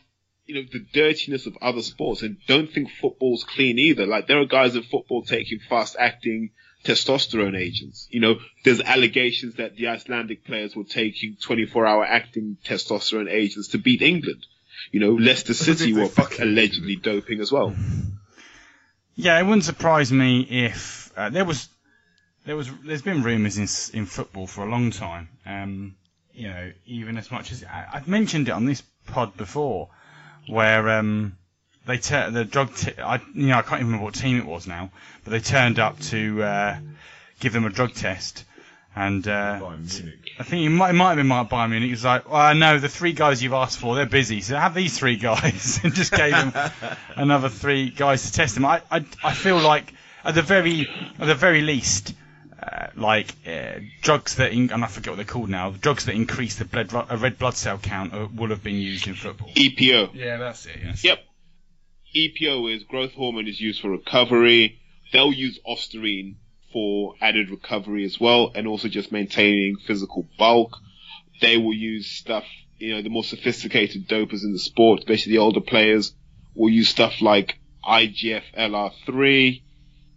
[0.46, 4.06] you know, the dirtiness of other sports and don't think football's clean either.
[4.06, 6.50] Like there are guys in football taking fast acting
[6.84, 8.08] testosterone agents.
[8.10, 13.68] You know, there's allegations that the Icelandic players were taking 24 hour acting testosterone agents
[13.68, 14.46] to beat England.
[14.90, 16.08] You know, Leicester City were
[16.40, 17.74] allegedly doping as well.
[19.14, 21.68] Yeah, it wouldn't surprise me if uh, there was
[22.44, 25.28] there was there's been rumours in in football for a long time.
[25.46, 25.96] Um,
[26.32, 29.90] you know, even as much as I, I've mentioned it on this pod before,
[30.48, 31.36] where um,
[31.86, 34.46] they tur- the drug t- I you know I can't even remember what team it
[34.46, 34.90] was now,
[35.24, 36.78] but they turned up to uh,
[37.40, 38.44] give them a drug test,
[38.94, 39.58] and uh,
[40.38, 41.86] I think it might, it might have been Mark Bayern Munich.
[41.86, 44.40] He was like, well, no, the three guys you've asked for, they're busy.
[44.40, 45.80] So have these three guys.
[45.84, 46.52] and just gave them
[47.16, 48.64] another three guys to test them.
[48.64, 49.92] I, I, I feel like,
[50.24, 52.14] at the very, at the very least,
[52.62, 56.14] uh, like, uh, drugs that, in, and I forget what they're called now, drugs that
[56.14, 59.48] increase the blood, a red blood cell count uh, will have been used in football.
[59.54, 60.14] EPO.
[60.14, 61.04] Yeah, that's it, yes.
[61.04, 61.24] Yep.
[62.14, 64.78] EPO is growth hormone is used for recovery.
[65.12, 66.36] They'll use Ostarine
[66.72, 70.76] for added recovery as well and also just maintaining physical bulk.
[71.40, 72.44] They will use stuff,
[72.78, 76.14] you know, the more sophisticated dopers in the sport, especially the older players,
[76.54, 79.62] will use stuff like IGF LR3,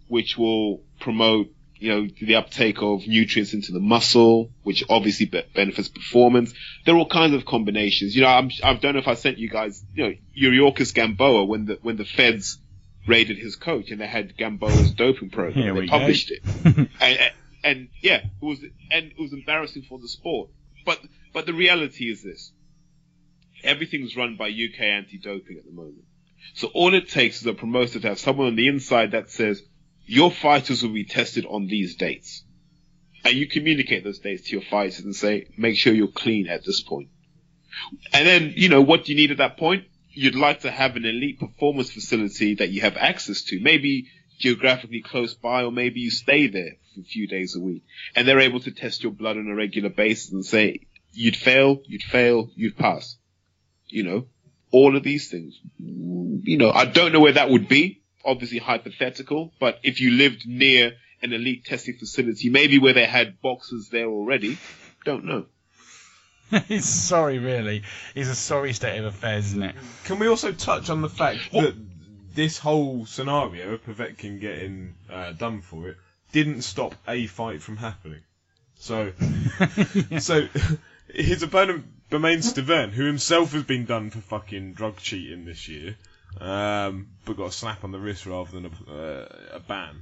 [0.07, 5.43] which will promote, you know, the uptake of nutrients into the muscle, which obviously be-
[5.53, 6.53] benefits performance.
[6.85, 8.15] There are all kinds of combinations.
[8.15, 11.45] You know, I'm, I don't know if I sent you guys, you know, Yuriorkis Gamboa
[11.45, 12.59] when the, when the feds
[13.07, 15.61] raided his coach and they had Gamboa's doping program.
[15.61, 15.99] Here they we go.
[15.99, 16.41] published it.
[16.65, 17.33] and, and,
[17.63, 18.59] and yeah, it was,
[18.91, 20.49] and it was embarrassing for the sport.
[20.85, 20.99] But,
[21.33, 22.51] but the reality is this.
[23.63, 26.03] Everything's run by UK anti-doping at the moment.
[26.53, 29.61] So all it takes is a promoter to have someone on the inside that says,
[30.05, 32.43] your fighters will be tested on these dates.
[33.23, 36.63] And you communicate those dates to your fighters and say, make sure you're clean at
[36.63, 37.09] this point.
[38.13, 39.85] And then, you know, what do you need at that point?
[40.15, 44.07] you'd like to have an elite performance facility that you have access to, maybe
[44.39, 47.83] geographically close by, or maybe you stay there for a few days a week,
[48.15, 51.81] and they're able to test your blood on a regular basis and say you'd fail,
[51.85, 53.17] you'd fail, you'd pass.
[53.87, 54.25] You know,
[54.71, 55.59] all of these things.
[55.77, 58.01] You know, I don't know where that would be.
[58.25, 63.41] Obviously hypothetical, but if you lived near an elite testing facility, maybe where they had
[63.41, 64.57] boxes there already,
[65.05, 65.45] don't know.
[66.51, 67.83] it's sorry, really.
[68.13, 69.75] It's a sorry state of affairs, isn't it?
[70.05, 71.75] Can we also touch on the fact that
[72.33, 75.97] this whole scenario of Povetkin getting uh, done for it
[76.31, 78.21] didn't stop a fight from happening?
[78.77, 79.13] So,
[80.19, 80.47] so
[81.13, 85.95] his opponent Bermane Stiverne, who himself has been done for fucking drug cheating this year,
[86.39, 90.01] um, but got a slap on the wrist rather than a, uh, a ban.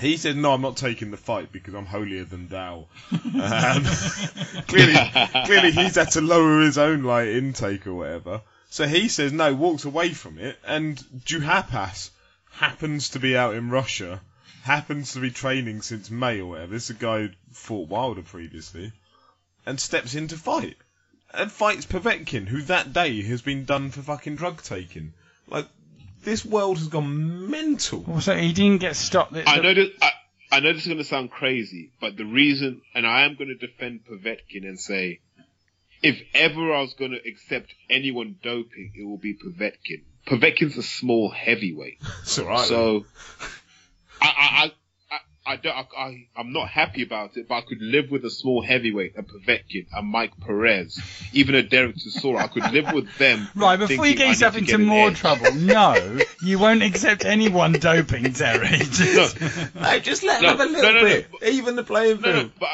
[0.00, 3.84] He said, "No, I'm not taking the fight because I'm holier than thou." Um,
[4.66, 4.96] clearly,
[5.44, 8.42] clearly, he's had to lower his own like intake or whatever.
[8.70, 12.10] So he says no, walks away from it, and Duhaupas
[12.50, 14.20] happens to be out in Russia,
[14.62, 16.72] happens to be training since May or whatever.
[16.72, 18.90] This is a guy who fought Wilder previously,
[19.64, 20.76] and steps in to fight,
[21.36, 25.12] and fights Povetkin, who that day has been done for fucking drug taking.
[25.48, 25.66] Like,
[26.22, 28.00] this world has gone mental.
[28.06, 29.32] Well, so he didn't get stopped.
[29.32, 30.10] The- I know that I,
[30.52, 33.48] I know this is going to sound crazy, but the reason, and I am going
[33.48, 35.20] to defend Povetkin and say,
[36.02, 40.02] if ever I was going to accept anyone doping, it will be Povetkin.
[40.26, 42.66] Povetkin's a small heavyweight, It's alright.
[42.66, 43.04] so
[44.20, 44.72] I, I, I,
[45.46, 48.24] I, I don't, I, I, I'm not happy about it, but I could live with
[48.24, 50.98] a small heavyweight, a Povetkin, a Mike Perez,
[51.32, 52.38] even a Derek Chisora.
[52.40, 53.48] I could live with them.
[53.54, 55.18] Right, before you get yourself into get more edge.
[55.18, 58.70] trouble, no, you won't accept anyone doping, Terry.
[58.70, 59.40] No, Just-
[59.74, 62.20] no, just let No, him have a little no, no, bit, but- even the playing
[62.20, 62.52] No, no, field.
[62.58, 62.68] but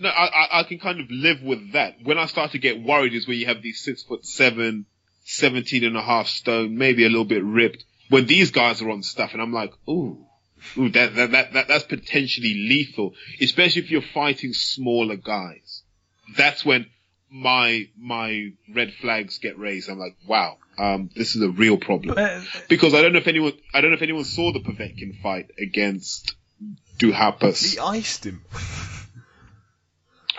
[0.00, 1.96] no, I, I, I can kind of live with that.
[2.02, 4.84] When I start to get worried is when you have these six foot seven,
[5.24, 7.84] 17 and a half stone, maybe a little bit ripped.
[8.10, 10.26] When these guys are on stuff, and I'm like, ooh,
[10.78, 15.82] ooh, that, that, that, that that's potentially lethal, especially if you're fighting smaller guys.
[16.36, 16.86] That's when
[17.30, 19.88] my my red flags get raised.
[19.90, 22.16] I'm like, wow, um, this is a real problem.
[22.18, 25.20] Uh, Because I don't know if anyone, I don't know if anyone saw the Povetkin
[25.22, 26.34] fight against
[26.98, 27.72] Duhaupas.
[27.72, 28.42] He iced him.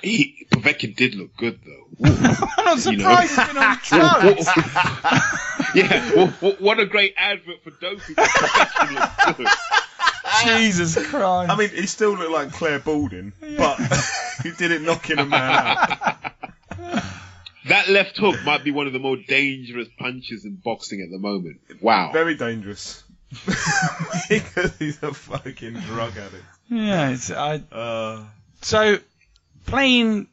[0.02, 1.88] He, Povetkin did look good though.
[2.10, 3.16] I'm not You know.
[3.24, 4.48] surprised he's been on drugs.
[5.76, 8.16] yeah, well, well, what a great advert for doping.
[8.16, 8.94] Povetkin
[9.28, 9.48] looked good.
[10.44, 11.52] Jesus Christ.
[11.52, 13.80] I mean, he still looked like Clare Balding, but
[14.44, 16.18] he didn't knocking a man out.
[17.70, 21.18] That left hook might be one of the more dangerous punches in boxing at the
[21.18, 21.62] moment.
[21.82, 22.12] Wow.
[22.12, 23.02] Very dangerous.
[24.30, 26.44] because he's a fucking drug addict.
[26.70, 28.26] yeah, it's, I, Uh,
[28.62, 28.98] so
[29.66, 30.28] playing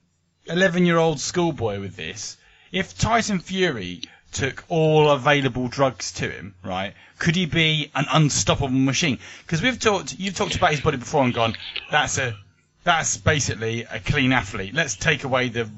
[0.47, 2.37] 11 year old schoolboy with this,
[2.73, 8.71] if Tyson Fury took all available drugs to him, right, could he be an unstoppable
[8.71, 9.19] machine?
[9.43, 11.55] Because we've talked, you've talked about his body before and gone,
[11.91, 12.37] that's a,
[12.85, 14.75] that's basically a clean athlete.
[14.75, 15.69] Let's take away the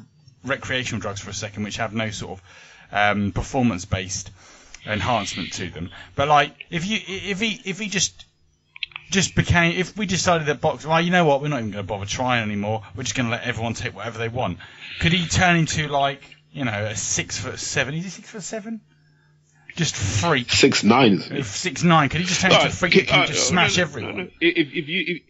[0.44, 2.42] recreational drugs for a second, which have no sort of
[2.92, 4.30] um, performance based
[4.86, 5.90] enhancement to them.
[6.14, 8.24] But like, if you, if he, if he just
[9.10, 11.84] just became if we decided that box well you know what we're not even going
[11.84, 14.56] to bother trying anymore we're just going to let everyone take whatever they want
[15.00, 17.94] could he turn into like you know a six foot seven.
[17.94, 18.80] Is he six foot seven?
[19.76, 20.50] Just freak.
[20.50, 21.14] Six nine.
[21.14, 22.08] Isn't If six nine.
[22.08, 22.94] Could he just turn into a freak?
[22.94, 24.16] Okay, that can just no, smash no, no, everyone.
[24.16, 24.30] No, no.
[24.40, 25.22] If, if you if,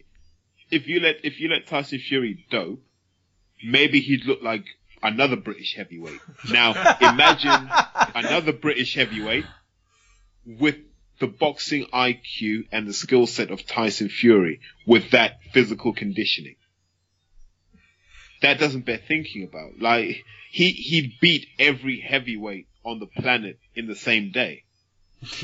[0.71, 2.81] if you let if you let Tyson Fury dope,
[3.63, 4.65] maybe he'd look like
[5.01, 6.19] another British heavyweight.
[6.51, 7.69] Now imagine
[8.15, 9.45] another British heavyweight
[10.45, 10.75] with
[11.19, 16.55] the boxing IQ and the skill set of Tyson Fury with that physical conditioning.
[18.43, 19.79] That doesn't bear thinking about.
[19.79, 24.63] Like he he beat every heavyweight on the planet in the same day.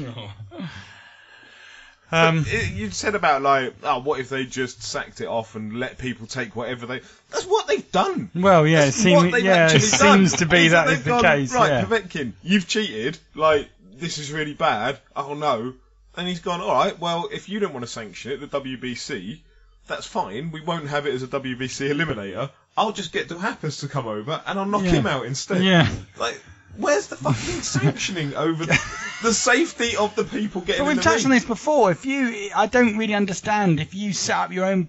[2.11, 5.79] um it, you said about like, oh, what if they just sacked it off and
[5.79, 6.99] let people take whatever they?
[7.31, 8.29] That's what they've done.
[8.35, 11.53] well yeah it That's seems yeah it seems to be Is that the gone, case
[11.53, 13.17] Right, yeah Povetkin, you've cheated.
[13.33, 14.99] Like this is really bad.
[15.15, 15.73] Oh no.
[16.17, 16.59] And he's gone.
[16.59, 16.99] All right.
[16.99, 19.39] Well, if you don't want to sanction it, the WBC,
[19.87, 20.51] that's fine.
[20.51, 22.49] We won't have it as a WBC eliminator.
[22.79, 24.91] I'll just get Duhaupas to come over and I'll knock Yeah.
[24.91, 25.63] him out instead.
[25.63, 25.87] yeah
[26.17, 26.41] Like,
[26.77, 28.79] where's the fucking sanctioning over the,
[29.21, 31.39] the safety of the people getting But in we've the touched on ring?
[31.39, 31.91] this before.
[31.91, 33.79] If you, I don't really understand.
[33.79, 34.87] If you set up your own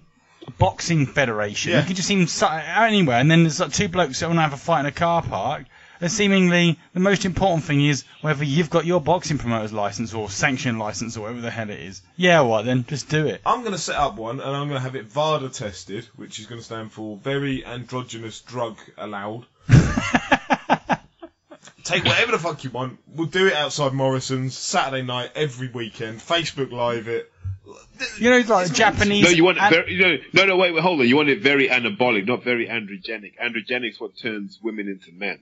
[0.57, 1.81] boxing federation, Yeah.
[1.81, 4.41] you could just seem sit anywhere, and then there's like two blokes that want to
[4.43, 5.65] have a fight in a car park.
[6.01, 10.31] And seemingly, the most important thing is whether you've got your boxing promoter's license or
[10.31, 12.01] sanction license or whatever the hell it is.
[12.17, 13.39] Yeah, all right then, just do it.
[13.45, 16.39] I'm going to set up one and I'm going to have it VADA tested, which
[16.39, 19.45] is going to stand for Very Androgynous Drug Allowed.
[21.83, 22.97] take whatever the fuck you want.
[23.07, 26.19] We'll do it outside Morrison's Saturday night every weekend.
[26.19, 27.31] Facebook Live it.
[28.17, 29.23] You know, like Japanese.
[29.23, 29.97] No, you want it an- very.
[29.99, 31.07] No, no, no, wait, wait, hold on.
[31.07, 33.37] You want it very anabolic, not very androgenic.
[33.39, 35.39] Androgenic's what turns women into men.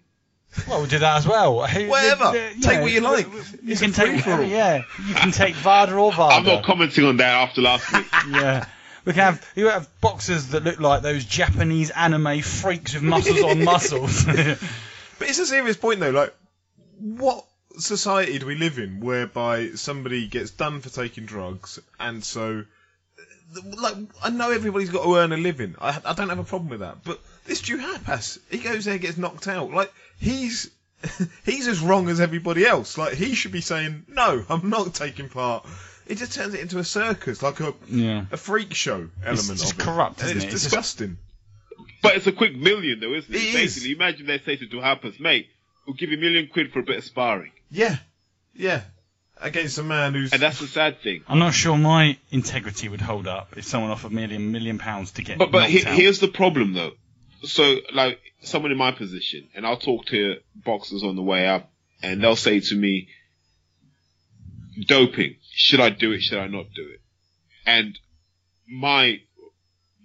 [0.68, 1.56] Well, we'll do that as well.
[1.58, 2.32] Whatever.
[2.32, 3.28] the- the- Take know, what you like.
[3.28, 4.84] You It's can take whatever, yeah.
[5.08, 6.36] You can take Vada or Vada.
[6.36, 8.06] I'm not commenting on that after last week.
[8.32, 8.66] yeah.
[9.06, 13.42] We can have you have boxers that look like those Japanese anime freaks with muscles
[13.44, 14.26] on muscles.
[14.26, 16.10] But it's a serious point though.
[16.12, 16.36] Like,
[17.00, 17.46] what
[17.78, 22.66] society do we live in whereby somebody gets done for taking drugs, and so,
[23.78, 25.76] like, I know everybody's got to earn a living.
[25.80, 27.04] I, I don't have a problem with that.
[27.04, 29.72] But this Duhaupas, he goes there, gets knocked out.
[29.72, 30.70] Like, he's
[31.46, 32.98] he's as wrong as everybody else.
[32.98, 35.66] Like, he should be saying, "No, I'm not taking part."
[36.08, 38.26] It just turns it into a circus, like a yeah.
[38.32, 39.84] a freak show element just of it.
[39.84, 40.54] corrupt, And isn't it's it?
[40.54, 41.18] It's disgusting.
[42.02, 43.38] But it's a quick million, though, isn't it?
[43.38, 43.54] It is.
[43.54, 45.50] Basically, imagine they say to Duhaupas, mate,
[45.86, 47.52] we'll give you a million quid for a bit of sparring.
[47.70, 47.98] Yeah,
[48.56, 48.82] yeah.
[49.42, 51.24] Against a man who's And that's the sad thing.
[51.28, 55.12] I'm not sure my integrity would hold up if someone offered me a million pounds
[55.12, 55.94] to get But but he, out.
[55.94, 56.92] here's the problem though.
[57.44, 61.72] So like someone in my position, and I'll talk to boxers on the way up,
[62.02, 63.10] and they'll say to me,
[64.88, 65.36] "Doping?
[65.52, 66.22] Should I do it?
[66.22, 67.02] Should I not do it?"
[67.66, 67.98] And
[68.68, 69.22] my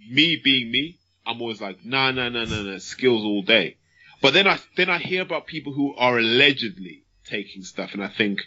[0.08, 3.76] me being me, I'm always like, "Nah, nah, nah, nah, nah, skills all day."
[4.20, 8.08] But then I then I hear about people who are allegedly taking stuff, and I
[8.08, 8.42] think,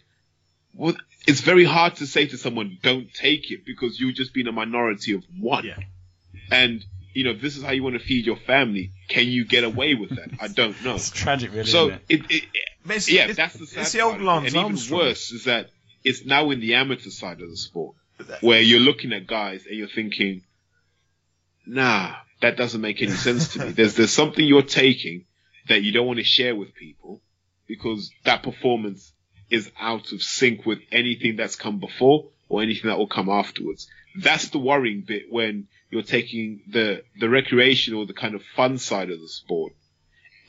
[0.74, 0.96] well,
[1.26, 4.52] it's very hard to say to someone, "Don't take it," because you've just been a
[4.52, 5.66] minority of one.
[5.66, 5.80] Yeah.
[6.52, 8.92] And you know, this is how you want to feed your family.
[9.10, 10.30] Can you get away with that?
[10.40, 10.96] I don't know.
[10.96, 11.66] it's tragic, really.
[11.66, 12.22] So isn't it?
[12.22, 12.44] it, it,
[12.86, 14.24] But it's- yeah, it's- that's the sad it's the old part.
[14.44, 15.70] Lance And even worse is that
[16.04, 17.96] it's now in the amateur side of the sport
[18.42, 20.42] where you're looking at guys and you're thinking,
[21.66, 23.72] nah, that doesn't make any sense to me.
[23.72, 25.26] There's there's something you're taking
[25.70, 27.22] that you don't want to share with people
[27.68, 29.12] because that performance
[29.50, 33.90] is out of sync with anything that's come before or anything that will come afterwards.
[34.20, 39.10] That's the worrying bit when you're taking the the recreational, the kind of fun side
[39.10, 39.74] of the sport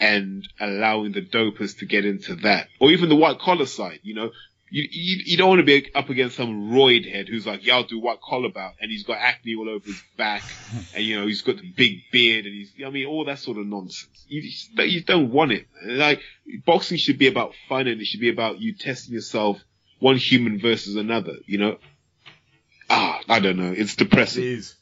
[0.01, 4.01] and allowing the dopers to get into that, or even the white collar side.
[4.03, 4.31] You know,
[4.71, 7.77] you you, you don't want to be up against some roid head who's like, "Yeah,
[7.77, 10.43] I'll do white collar bout," and he's got acne all over his back,
[10.95, 13.59] and you know he's got the big beard, and he's I mean all that sort
[13.59, 14.27] of nonsense.
[14.29, 15.67] You just, you don't want it.
[15.85, 16.21] Like
[16.65, 19.59] boxing should be about fun, and it should be about you testing yourself,
[19.99, 21.37] one human versus another.
[21.47, 21.79] You know.
[22.91, 23.75] Ah, I don't know.
[23.77, 24.45] It's depressing.
[24.45, 24.75] It is.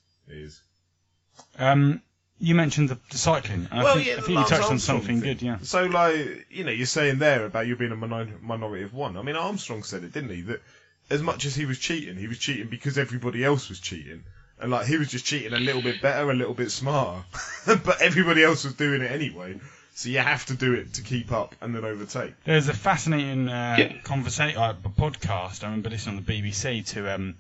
[1.59, 2.03] Um,
[2.39, 3.67] you mentioned the, the cycling.
[3.71, 5.33] and I Well, think, yeah, I the think you Lance touched on Armstrong something thing.
[5.35, 5.59] good, yeah.
[5.63, 9.17] So, like, you know, you're saying there about you being a minority of one.
[9.17, 10.43] I mean, Armstrong said it, didn't he?
[10.43, 10.61] That
[11.09, 14.25] as much as he was cheating, he was cheating because everybody else was cheating.
[14.61, 17.23] And, like, he was just cheating a little bit better, a little bit smarter.
[17.67, 19.59] but everybody else was doing it anyway.
[19.95, 22.35] So you have to do it to keep up and then overtake.
[22.45, 23.93] There's a fascinating uh, Yeah.
[24.03, 25.63] conversation, uh, podcast.
[25.63, 27.35] I remember listening on the BBC to um,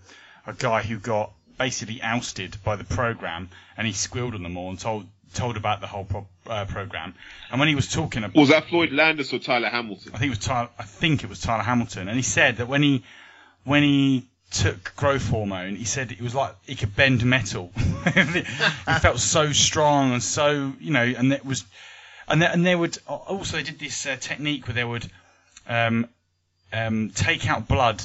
[0.46, 4.70] a guy who got basically ousted by the program, and he squealed on them all
[4.70, 7.14] and told told about the whole pro- uh, program.
[7.50, 10.12] And when he was talking about, Was that Floyd Landis or Tyler Hamilton?
[10.14, 12.68] I think it was Tyler, I think it was Tyler Hamilton, and he said that
[12.68, 13.04] when he
[13.64, 17.70] when he took growth hormone, he said it was like he could bend metal.
[18.04, 18.42] he
[19.00, 21.64] felt so strong and so you know, and it was,
[22.28, 25.08] and they, and they would also they did this uh, technique where they would
[25.68, 26.08] um,
[26.72, 28.02] um, take out blood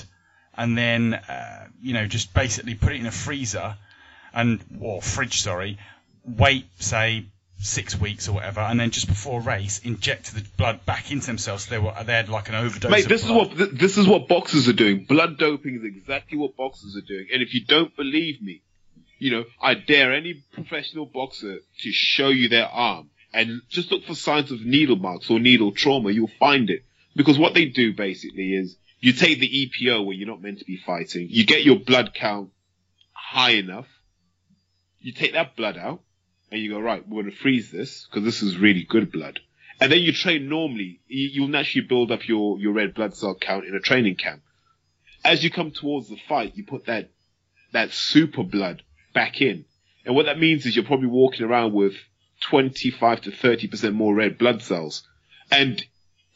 [0.61, 3.75] and then uh, you know just basically put it in a freezer
[4.33, 5.79] and or fridge, sorry,
[6.23, 7.25] wait say
[7.57, 11.25] six weeks or whatever, and then just before a race inject the blood back into
[11.25, 11.65] themselves.
[11.65, 12.91] So they were they had like an overdose.
[12.91, 15.05] Mate, of this is what th- this is what boxers are doing.
[15.05, 17.27] Blood doping is exactly what boxers are doing.
[17.33, 18.61] And if you don't believe me,
[19.17, 24.03] you know, I dare any professional boxer to show you their arm and just look
[24.05, 26.11] for signs of needle marks or needle trauma.
[26.11, 26.83] You'll find it
[27.15, 30.65] because what they do basically is you take the EPO where you're not meant to
[30.65, 31.27] be fighting.
[31.29, 32.51] You get your blood count
[33.11, 33.87] high enough.
[34.99, 36.01] You take that blood out
[36.51, 37.05] and you go right.
[37.07, 39.39] We're going to freeze this because this is really good blood
[39.81, 43.33] and then you train normally, you, you'll naturally build up your, your red blood cell
[43.33, 44.43] count in a training camp.
[45.25, 47.09] As you come towards the fight, you put that,
[47.71, 48.83] that super blood
[49.15, 49.65] back in.
[50.05, 51.93] And what that means is you're probably walking around with
[52.41, 55.01] 25 to 30% more red blood cells.
[55.49, 55.83] And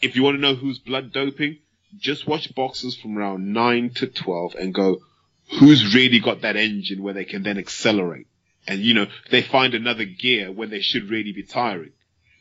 [0.02, 1.60] if you want to know who's blood doping,
[1.98, 4.98] just watch boxers from around 9 to 12 and go,
[5.60, 8.28] who's really got that engine where they can then accelerate?
[8.68, 11.92] And you know, they find another gear when they should really be tiring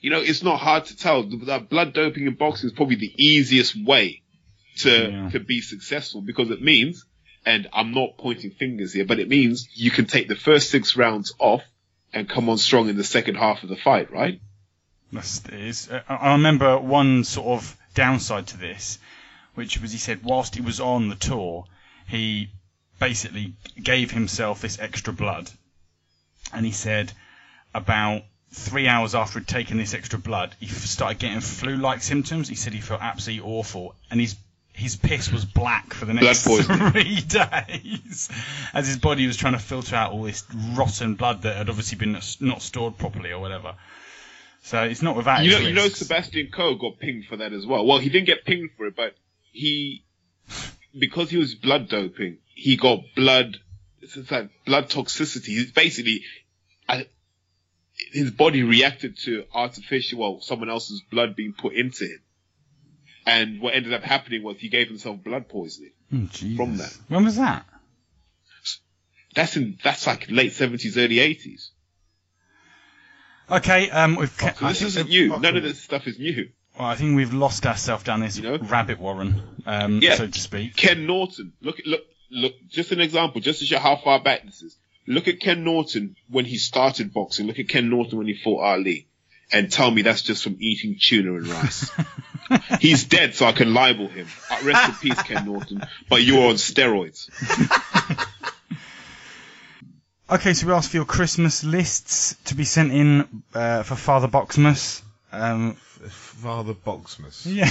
[0.01, 1.23] you know, it's not hard to tell.
[1.23, 4.21] The- the Blood doping in boxing is probably the easiest way
[4.81, 5.31] to Yeah.
[5.31, 7.07] to be successful because it means,
[7.47, 10.95] and I'm not pointing fingers here, but it means you can take the first six
[10.95, 11.63] rounds off
[12.13, 14.43] and come on strong in the second half of the fight, right?
[15.11, 15.89] That's, it is.
[16.07, 18.99] I remember one sort of downside to this,
[19.55, 21.65] which was he said whilst he was on the tour,
[22.09, 22.51] he
[22.99, 25.51] basically gave himself this extra blood,
[26.53, 27.13] and he said
[27.75, 32.49] about three hours after he'd taken this extra blood, he started getting flu-like symptoms.
[32.49, 34.37] He said he felt absolutely awful, and his
[34.73, 38.29] his piss was black for the next three days,
[38.73, 40.45] as his body was trying to filter out all this
[40.75, 43.75] rotten blood that had obviously been not stored properly or whatever.
[44.63, 45.89] So it's not without You know, you know.
[45.89, 47.85] Sebastian Coe got pinged for that as well.
[47.85, 49.15] Well, he didn't get pinged for it, but
[49.55, 50.05] he,
[50.99, 53.57] because he was blood doping, he got blood,
[54.03, 55.47] it's like blood toxicity.
[55.47, 56.25] He's basically,
[56.89, 57.07] I,
[58.13, 62.21] his body reacted to artificial, well, someone else's blood being put into him.
[63.27, 65.93] And what ended up happening was he gave himself blood poisoning.
[66.13, 66.27] Oh,
[66.57, 66.95] from that.
[67.09, 67.65] When was that?
[69.35, 71.71] That's in, that's like late 70s, early 80s.
[73.51, 74.31] Okay, um, we've.
[74.31, 75.39] So this isn't new.
[75.39, 76.49] None of this stuff is new.
[76.79, 78.59] Well, I think we've lost ourselves down this You know?
[78.59, 80.17] rabbit warren, um, Yeah.
[80.17, 80.77] so to speak.
[80.77, 81.53] Ken Norton.
[81.61, 82.55] Look, look, look.
[82.69, 84.77] Just an example, just to show how far back this is.
[85.07, 87.47] Look at Ken Norton when he started boxing.
[87.47, 89.07] Look at Ken Norton when he fought Ali,
[89.53, 91.91] and tell me that's just from eating tuna and rice.
[92.81, 94.27] He's dead, so I can libel him.
[94.51, 95.83] Uh, Rest in peace, Ken Norton.
[96.09, 97.29] But you're on steroids.
[100.31, 104.27] Okay, so we asked for your Christmas lists to be sent in uh, for Father
[104.27, 105.03] Boxmas.
[105.31, 105.77] Um,
[106.09, 107.45] Father Boxmas.
[107.47, 107.65] yeah,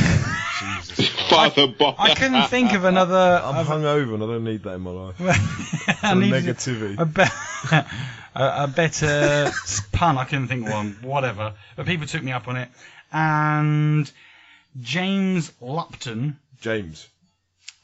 [0.60, 1.96] Jesus Father Bob.
[2.00, 3.42] I couldn't think of another.
[3.44, 5.16] I'm of- hungover and I don't need that in my life.
[5.22, 7.00] I For needed negativity.
[7.00, 7.88] a, be-
[8.36, 9.52] a, a better
[9.92, 10.18] pun.
[10.18, 10.98] I couldn't think of one.
[11.02, 11.54] Whatever.
[11.76, 12.70] But people took me up on it.
[13.12, 14.12] And
[14.82, 17.08] James Lupton James.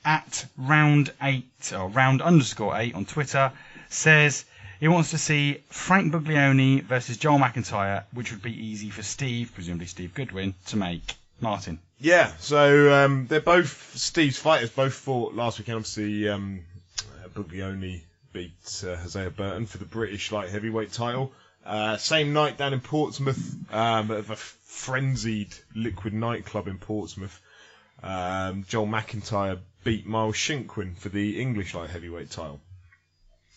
[0.04, 3.52] at round eight or round underscore eight on Twitter
[3.90, 4.46] says
[4.80, 9.52] he wants to see Frank Buglioni versus Joel McIntyre, which would be easy for Steve,
[9.54, 11.16] presumably Steve Goodwin, to make.
[11.42, 11.80] Martin.
[12.00, 14.70] Yeah, so um, they're both Steve's fighters.
[14.70, 15.78] Both fought last weekend.
[15.78, 16.66] Obviously, um,
[17.34, 18.02] Buglioni
[18.34, 21.32] beat uh, Hosea Burton for the British light heavyweight title.
[21.66, 27.40] Uh, same night down in Portsmouth, um, a frenzied liquid nightclub in Portsmouth.
[28.02, 32.62] Um, Joel McIntyre beat Miles Shinkwin for the English light heavyweight title.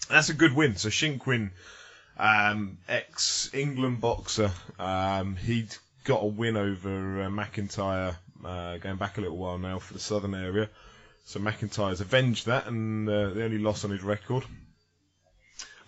[0.08, 0.76] That's a good win.
[0.76, 1.50] So Shinkwin,
[2.18, 5.74] um, ex-England boxer, um, he'd
[6.04, 10.00] got a win over uh, McIntyre uh, going back a little while now for the
[10.00, 10.68] southern area.
[11.24, 14.44] So McIntyre's avenged that, and uh, the only loss on his record.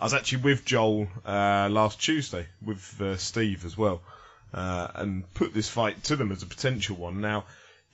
[0.01, 4.03] I was actually with Joel uh, last Tuesday with uh, Steve as well,
[4.53, 7.21] uh, and put this fight to them as a potential one.
[7.21, 7.45] Now,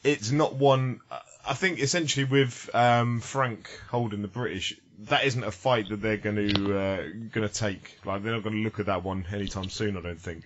[0.04, 1.00] it's not one.
[1.46, 4.78] I think essentially with um, Frank holding the British,
[5.08, 7.98] that isn't a fight that they're going to uh, going to take.
[8.04, 9.96] Like they're not going to look at that one anytime soon.
[9.96, 10.44] I don't think.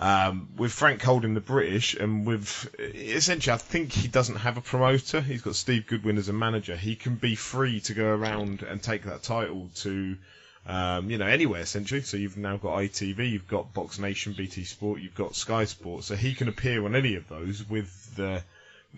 [0.00, 4.60] Um, with Frank holding the British, and with essentially, I think he doesn't have a
[4.60, 5.20] promoter.
[5.20, 6.76] He's got Steve Goodwin as a manager.
[6.76, 10.16] He can be free to go around and take that title to,
[10.68, 12.02] um, you know, anywhere essentially.
[12.02, 16.04] So you've now got ITV, you've got Box Nation, BT Sport, you've got Sky Sport.
[16.04, 18.44] So he can appear on any of those with the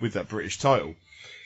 [0.02, 0.96] with that British title.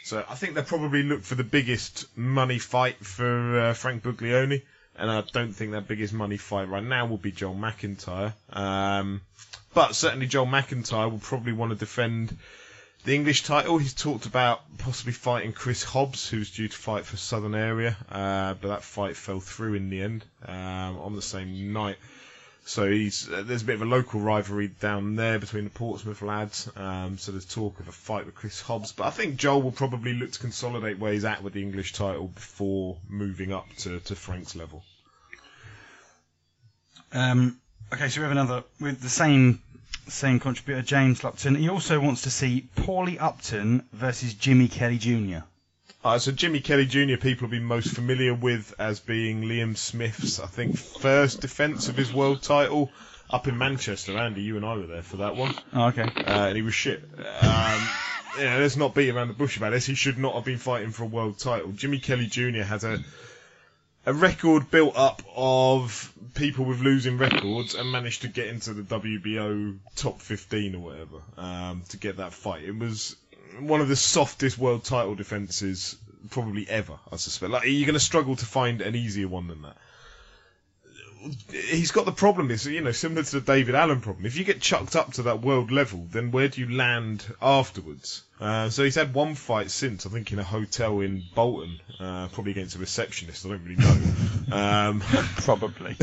[0.05, 4.61] So I think they'll probably look for the biggest money fight for uh, Frank Buglioni,
[4.97, 8.35] and I don't think that biggest money fight right now will be Joel McIntyre.
[8.53, 9.23] Um,
[9.73, 12.37] but certainly Joel McIntyre will probably want to defend
[13.05, 13.79] the English title.
[13.79, 18.53] He's talked about possibly fighting Chris Hobbs, who's due to fight for Southern Area, uh,
[18.61, 21.97] but that fight fell through in the end um, on the same night.
[22.67, 26.23] So he's uh, there's a bit of a local rivalry down there between the Portsmouth
[26.23, 26.71] lads.
[26.77, 29.73] Um, so there's talk of a fight with Chris Hobbs, but I think Joel will
[29.73, 34.01] probably look to consolidate where he's at with the English title before moving up to,
[34.01, 34.83] to Frank's level.
[37.13, 37.59] Um,
[37.93, 39.61] okay, so we have another with the same
[40.09, 41.55] same contributor, James Lupton.
[41.57, 45.45] He also wants to see Paulie Upton versus Jimmy Kelly Jr.
[46.05, 47.17] Uh, so Jimmy Kelly Jr.
[47.17, 51.97] people will be most familiar with as being Liam Smith's, I think, first defence of
[51.97, 52.91] his world title
[53.31, 54.17] up in Manchester.
[54.19, 56.03] Andy, you and I were there for that one, Oh, okay.
[56.03, 57.03] uh, and he was shit.
[57.17, 57.23] Um,
[58.39, 59.87] yeah, let's not beat around the bush about this.
[59.87, 61.73] He should not have been fighting for a world title.
[61.73, 62.63] Jimmy Kelly Jr.
[62.63, 62.99] has a
[64.07, 68.83] a record built up of people with losing records and managed to get into the
[68.83, 72.65] WBO top 15 or whatever um, to get that fight.
[72.65, 73.17] It was
[73.61, 75.97] one of the softest world title defenses
[76.31, 77.53] probably ever, I suspect.
[77.53, 79.77] Like you're going to struggle to find an easier one than that.
[81.51, 84.27] He's got the problem is you know similar to the David Allen problem.
[84.27, 88.23] If you get chucked up to that world level, then where do you land afterwards?
[88.41, 92.29] Uh, so he's had one fight since, I think, in a hotel in Bolton, uh,
[92.29, 93.47] probably against a receptionist.
[93.47, 94.53] I don't really know.
[94.57, 95.91] um, Probably.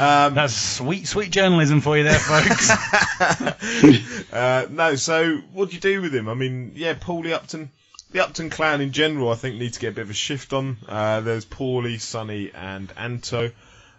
[0.00, 2.70] um, That's sweet, sweet journalism for you there, folks.
[4.32, 6.28] uh, no, so what do you do with him?
[6.28, 7.70] I mean, yeah, Paulie Upton,
[8.10, 10.52] the Upton clan in general, I think need to get a bit of a shift
[10.52, 10.76] on.
[10.88, 13.52] Uh, there's Paulie, Sonny, and Anto.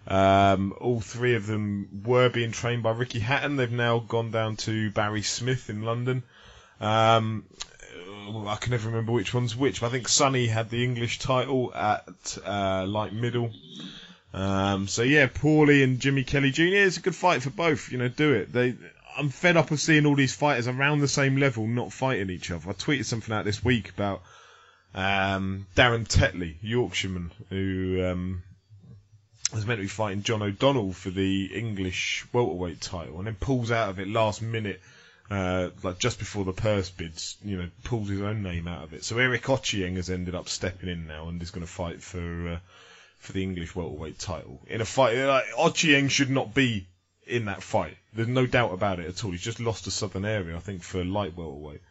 [0.08, 3.58] Um, all three of them were being trained by Ricky Hatton.
[3.58, 6.24] They've now gone down to Barry Smith in London.
[6.80, 7.46] Um,
[8.48, 11.74] I can never remember which one's which, but I think Sonny had the English title
[11.74, 13.52] at uh, light middle.
[14.34, 16.64] Um, so yeah, Paulie and Jimmy Kelly Jr.
[16.64, 17.92] is a good fight for both.
[17.92, 18.54] You know, do it.
[18.54, 18.76] They,
[19.18, 22.52] I'm fed up of seeing all these fighters around the same level not fighting each
[22.52, 22.70] other.
[22.70, 24.22] I tweeted something out this week about
[24.94, 28.44] um, Darren Tetley, Yorkshireman, who um,
[29.54, 33.72] was meant to be fighting John O'Donnell for the English welterweight title, and then pulls
[33.72, 34.82] out of it last minute.
[35.30, 38.94] Uh, like just before the purse bids, you know, pulls his own name out of
[38.94, 39.04] it.
[39.04, 42.54] So Eric Ochieng has ended up stepping in now and is going to fight for
[42.54, 42.60] uh,
[43.20, 45.18] for the English welterweight title in a fight.
[45.18, 46.88] Like, Ochieng should not be
[47.26, 47.98] in that fight.
[48.14, 49.32] There's no doubt about it at all.
[49.32, 51.82] He's just lost to Southern Area, I think, for light welterweight.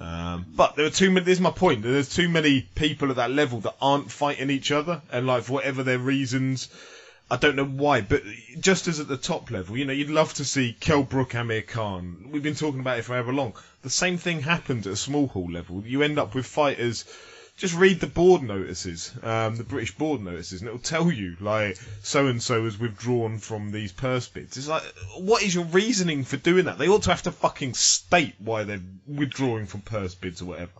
[0.00, 1.24] Um, but there are too many.
[1.24, 1.82] This is my point.
[1.82, 5.54] There's too many people at that level that aren't fighting each other, and like for
[5.54, 6.68] whatever their reasons,
[7.30, 8.02] I don't know why.
[8.02, 8.22] But
[8.60, 11.62] just as at the top level, you know, you'd love to see Kell Brook, Amir
[11.62, 12.28] Khan.
[12.30, 13.54] We've been talking about it for however long.
[13.82, 15.82] The same thing happens at a small hall level.
[15.86, 17.04] You end up with fighters
[17.56, 21.78] just read the board notices, um, the British board notices, and it'll tell you like
[22.02, 24.56] so and so has withdrawn from these purse bids.
[24.56, 24.82] It's like,
[25.18, 26.76] what is your reasoning for doing that?
[26.76, 30.72] They ought to have to fucking state why they're withdrawing from purse bids or whatever,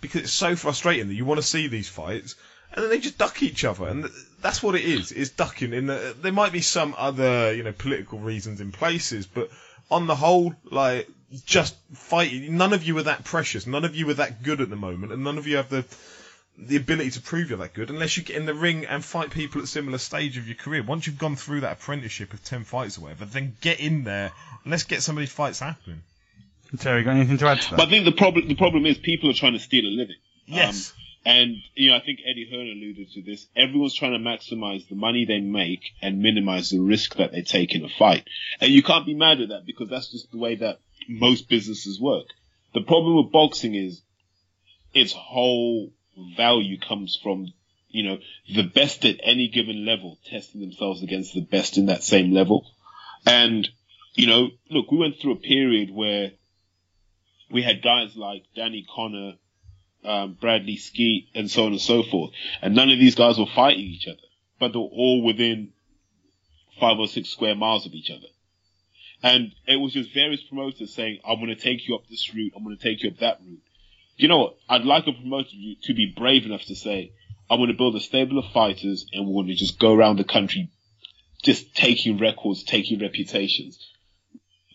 [0.00, 2.36] because it's so frustrating that you want to see these fights.
[2.74, 4.08] And then they just duck each other, and
[4.40, 5.12] that's what it is.
[5.12, 5.74] It's ducking.
[5.74, 9.50] In the, there might be some other, you know, political reasons in places, but
[9.90, 11.06] on the whole, like
[11.46, 12.56] just fighting.
[12.56, 13.66] None of you are that precious.
[13.66, 15.84] None of you are that good at the moment, and none of you have the
[16.58, 19.30] the ability to prove you're that good unless you get in the ring and fight
[19.30, 20.82] people at a similar stage of your career.
[20.82, 24.32] Once you've gone through that apprenticeship of ten fights or whatever, then get in there
[24.62, 26.02] and let's get some of these fights happening.
[26.78, 27.76] Terry, got anything to add to that?
[27.76, 30.16] But I think the problem the problem is people are trying to steal a living.
[30.46, 30.90] Yes.
[30.90, 33.46] Um, and you know, I think Eddie Hearn alluded to this.
[33.56, 37.74] Everyone's trying to maximize the money they make and minimize the risk that they take
[37.74, 38.26] in a fight.
[38.60, 42.00] And you can't be mad at that because that's just the way that most businesses
[42.00, 42.26] work.
[42.74, 44.02] The problem with boxing is
[44.94, 45.90] its whole
[46.36, 47.52] value comes from,
[47.88, 48.18] you know,
[48.54, 52.66] the best at any given level testing themselves against the best in that same level.
[53.26, 53.68] And,
[54.14, 56.32] you know, look, we went through a period where
[57.50, 59.34] we had guys like Danny Connor,
[60.04, 62.32] um, Bradley Skeet, and so on and so forth.
[62.60, 64.16] And none of these guys were fighting each other,
[64.58, 65.72] but they were all within
[66.80, 68.26] five or six square miles of each other.
[69.22, 72.52] And it was just various promoters saying, I'm going to take you up this route,
[72.56, 73.62] I'm going to take you up that route.
[74.16, 74.56] You know what?
[74.68, 75.50] I'd like a promoter
[75.82, 77.12] to be brave enough to say,
[77.48, 80.18] I'm going to build a stable of fighters and we're going to just go around
[80.18, 80.70] the country
[81.42, 83.78] just taking records, taking reputations.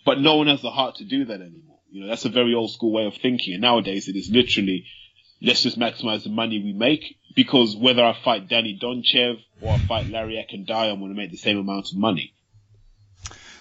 [0.06, 1.80] But no one has the heart to do that anymore.
[1.90, 3.54] You know, that's a very old school way of thinking.
[3.54, 4.86] And nowadays it is literally,
[5.42, 9.78] let's just maximize the money we make because whether I fight Danny Donchev or I
[9.80, 12.34] fight Larry Ekundayo, I'm going to make the same amount of money.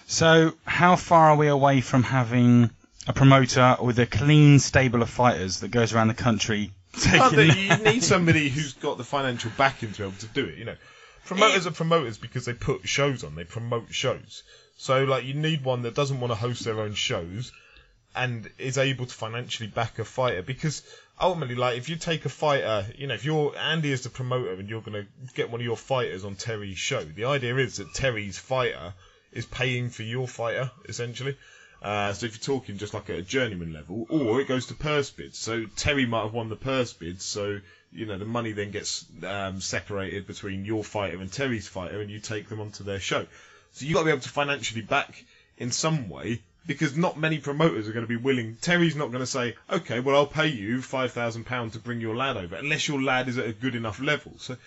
[0.09, 2.69] So, how far are we away from having
[3.07, 7.21] a promoter with a clean stable of fighters that goes around the country taking?
[7.21, 10.45] Oh, the- you need somebody who's got the financial backing to be able to do
[10.45, 10.57] it.
[10.57, 10.75] You know,
[11.25, 13.35] promoters are promoters because they put shows on.
[13.35, 14.43] They promote shows.
[14.77, 17.51] So like, you need one that doesn't want to host their own shows
[18.15, 20.83] and is able to financially back a fighter because
[21.19, 24.53] ultimately, like, if you take a fighter, you know, if you're Andy is the promoter
[24.53, 27.75] and you're going to get one of your fighters on Terry's show, the idea is
[27.77, 28.93] that Terry's fighter
[29.31, 31.37] is paying for your fighter essentially.
[31.81, 34.73] Uh, so if you're talking just like at a journeyman level, or it goes to
[34.73, 35.37] purse bids.
[35.37, 37.59] So Terry might have won the purse bids, so
[37.91, 42.09] you know the money then gets um, separated between your fighter and Terry's fighter, and
[42.09, 43.27] you take them onto their show.
[43.73, 45.23] So you've got to be able to financially back
[45.57, 48.57] in some way because not many promoters are going to be willing.
[48.61, 52.01] Terry's not going to say, okay, well I'll pay you five thousand pounds to bring
[52.01, 54.33] your lad over, unless your lad is at a good enough level.
[54.37, 54.57] So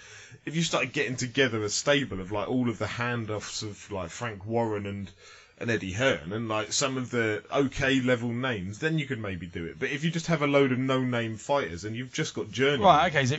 [0.46, 4.08] if you started getting together a stable of like all of the handoffs of like
[4.10, 5.10] Frank Warren and
[5.58, 9.46] and Eddie Hearn and like some of the okay level names, then you could maybe
[9.46, 9.78] do it.
[9.78, 12.50] But if you just have a load of no name fighters and you've just got
[12.50, 13.36] journey, Right, okay, so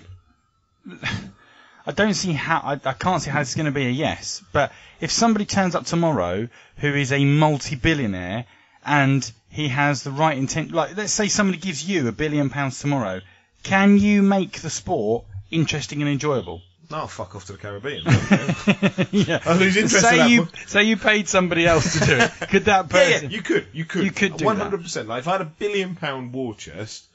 [1.85, 4.43] I don't see how I, I can't see how it's going to be a yes.
[4.51, 8.45] But if somebody turns up tomorrow who is a multi-billionaire
[8.85, 12.79] and he has the right intent, like let's say somebody gives you a billion pounds
[12.79, 13.21] tomorrow,
[13.63, 16.61] can you make the sport interesting and enjoyable?
[16.91, 18.03] No, fuck off to the Caribbean.
[19.11, 19.39] yeah.
[19.45, 20.49] I lose oh, interest in say that you one.
[20.67, 22.49] say you paid somebody else to do it.
[22.49, 23.31] Could that yeah, person?
[23.31, 25.07] yeah, you could, you could, You could do one hundred percent.
[25.07, 27.07] Like if I had a billion pound war chest,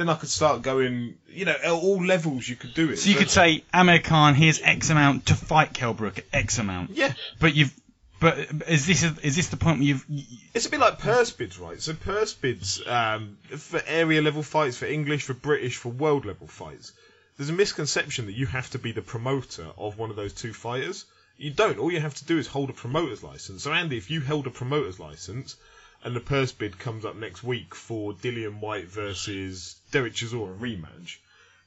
[0.00, 1.16] then I could start going.
[1.28, 2.96] You know, at all levels you could do it.
[2.98, 6.58] so you could say, Amir Khan, here's X amount to fight Kell Brook at X
[6.58, 6.90] amount.
[6.90, 7.74] yeah, But you've.
[8.18, 8.36] But
[8.68, 10.04] is this is this the point where you've?
[10.08, 11.80] You, It's a bit like purse bids, right?
[11.80, 16.46] So purse bids um, for area level fights, for English, for British, for world level
[16.46, 16.92] fights.
[17.38, 20.52] There's a misconception that you have to be the promoter of one of those two
[20.52, 21.06] fighters.
[21.38, 21.78] You don't.
[21.78, 23.62] All you have to do is hold a promoter's license.
[23.62, 25.56] So Andy, if you held a promoter's license
[26.02, 31.18] and the purse bid comes up next week for Dillian Whyte versus Derek Chisora rematch,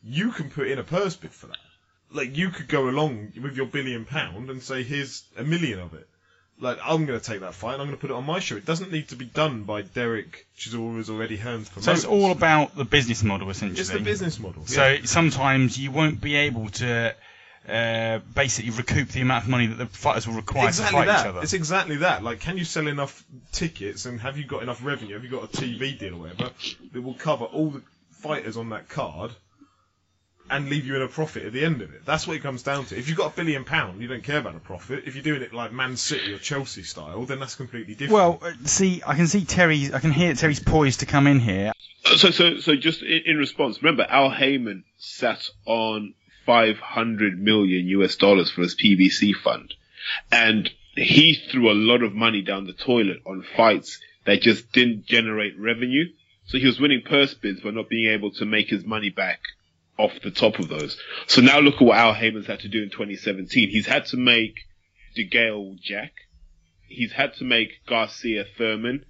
[0.03, 1.57] you can put in a purse bid for that.
[2.11, 5.93] Like you could go along with your billion pound and say, "Here's a million of
[5.93, 6.07] it."
[6.59, 8.39] Like I'm going to take that fight and I'm going to put it on my
[8.39, 8.55] show.
[8.55, 12.31] It doesn't need to be done by Derek Chisora's already Eddie Hearn's so it's all
[12.31, 13.81] about the business model essentially.
[13.81, 14.65] It's the business model.
[14.67, 14.99] So yeah.
[15.05, 17.15] sometimes you won't be able to
[17.67, 21.07] uh, basically recoup the amount of money that the fighters will require exactly to fight
[21.07, 21.19] that.
[21.21, 21.41] each other.
[21.43, 22.23] It's exactly that.
[22.23, 25.13] Like, can you sell enough tickets and have you got enough revenue?
[25.13, 26.51] Have you got a TV deal or whatever
[26.91, 29.31] that will cover all the fighters on that card
[30.49, 32.05] and leave you in a profit at the end of it?
[32.05, 32.97] That's what it comes down to.
[32.97, 35.03] If you've got a billion pound, you don't care about a profit.
[35.05, 38.13] If you're doing it like Man City or Chelsea style, then that's completely different.
[38.13, 39.93] Well, uh, see, I can see Terry.
[39.93, 41.71] I can hear Terry's poised to come in here.
[42.17, 46.13] So, so, so just in, in response, remember Al Haymon sat on
[46.45, 49.73] 500 million US dollars for his PBC fund.
[50.31, 55.05] And he threw a lot of money down the toilet on fights that just didn't
[55.05, 56.05] generate revenue.
[56.45, 59.39] So he was winning purse bids, but not being able to make his money back
[59.97, 60.99] off the top of those.
[61.27, 63.69] So now look at what Al Haymon's had to do in 2017.
[63.69, 64.55] He's had to make
[65.17, 66.13] DeGale Jack.
[66.87, 69.05] He's had to make Garcia Thurman.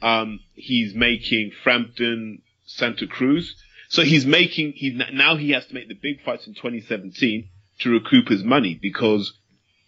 [0.00, 3.56] Um, he's making Frampton Santa Cruz.
[3.88, 7.48] So he's making, he, now he has to make the big fights in 2017
[7.80, 9.32] to recoup his money because,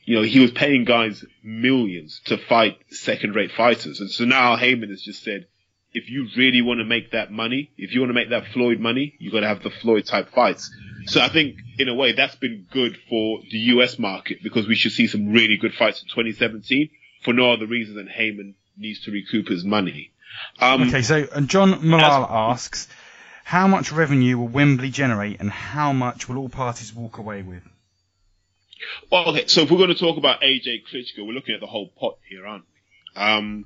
[0.05, 4.01] you know, he was paying guys millions to fight second rate fighters.
[4.01, 5.47] And so now Haymon has just said,
[5.93, 8.79] if you really want to make that money, if you want to make that Floyd
[8.79, 10.71] money, you've got to have the Floyd type fights.
[11.07, 14.77] So I think in a way that's been good for the US market because we
[14.77, 16.91] should see some really good fights in 2017
[17.25, 20.13] for no other reason than Haymon needs to recoup his money.
[20.61, 22.89] Um, Okay, so and John Malala asks,
[23.45, 27.63] how much revenue will Wembley generate, and how much will all parties walk away with?
[29.11, 31.67] Well, okay, so if we're going to talk about AJ Klitschko, we're looking at the
[31.67, 33.21] whole pot here, aren't we?
[33.21, 33.65] Um,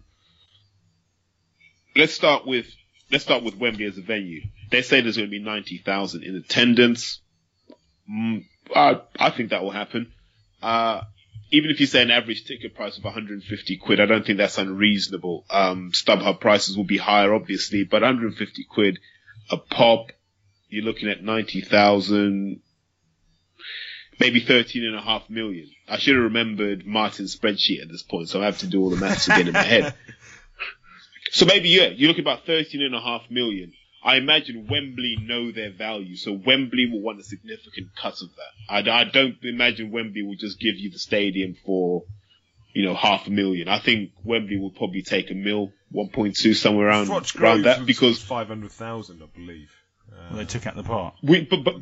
[1.94, 2.66] let's start with
[3.10, 4.42] let's start with Wembley as a venue.
[4.70, 7.20] They say there's going to be ninety thousand in attendance.
[8.10, 8.44] Mm,
[8.74, 10.12] I, I think that will happen.
[10.62, 11.02] Uh,
[11.50, 14.58] even if you say an average ticket price of 150 quid, I don't think that's
[14.58, 15.44] unreasonable.
[15.50, 18.98] Um, StubHub prices will be higher, obviously, but 150 quid
[19.51, 20.09] a pop,
[20.68, 22.61] you're looking at 90,000,
[24.20, 25.70] maybe 13 and a half million.
[25.88, 28.90] I should have remembered Martin's spreadsheet at this point, so I have to do all
[28.90, 29.95] the maths again in my head.
[31.34, 33.72] So maybe, yeah, you're looking about 13 and a half million.
[34.05, 38.88] I imagine Wembley know their value, so Wembley will want a significant cut of that.
[38.88, 42.05] I, I don't imagine Wembley will just give you the stadium for,
[42.74, 43.68] you know, half a million.
[43.68, 47.86] I think Wembley will probably take a mil, 1.2, somewhere around, around Groves that, was
[47.86, 49.70] because 500,000, I believe.
[50.12, 51.14] Uh, well, they took out the part.
[51.22, 51.76] we, but, but,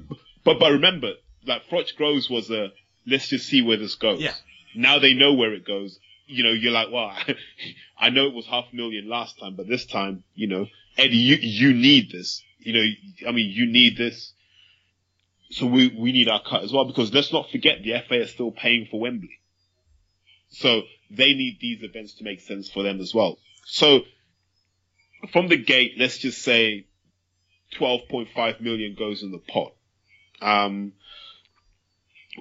[0.45, 1.14] but, but remember,
[1.47, 2.72] like, Froch Groves was a,
[3.07, 4.20] let's just see where this goes.
[4.20, 4.34] Yeah.
[4.76, 5.99] Now they know where it goes.
[6.26, 7.11] You know, you're like, well,
[7.99, 10.66] I know it was half a million last time, but this time, you know,
[10.99, 12.43] Eddie, you, you need this.
[12.59, 14.34] You know, I mean, you need this.
[15.51, 18.30] So we, we need our cut as well, because let's not forget the FA is
[18.30, 19.38] still paying for Wembley.
[20.53, 23.39] So they need these events to make sense for them as well.
[23.65, 24.01] So
[25.33, 26.87] from the gate, let's just say
[27.79, 29.75] 12.5 million goes in the pot.
[30.41, 30.93] Um,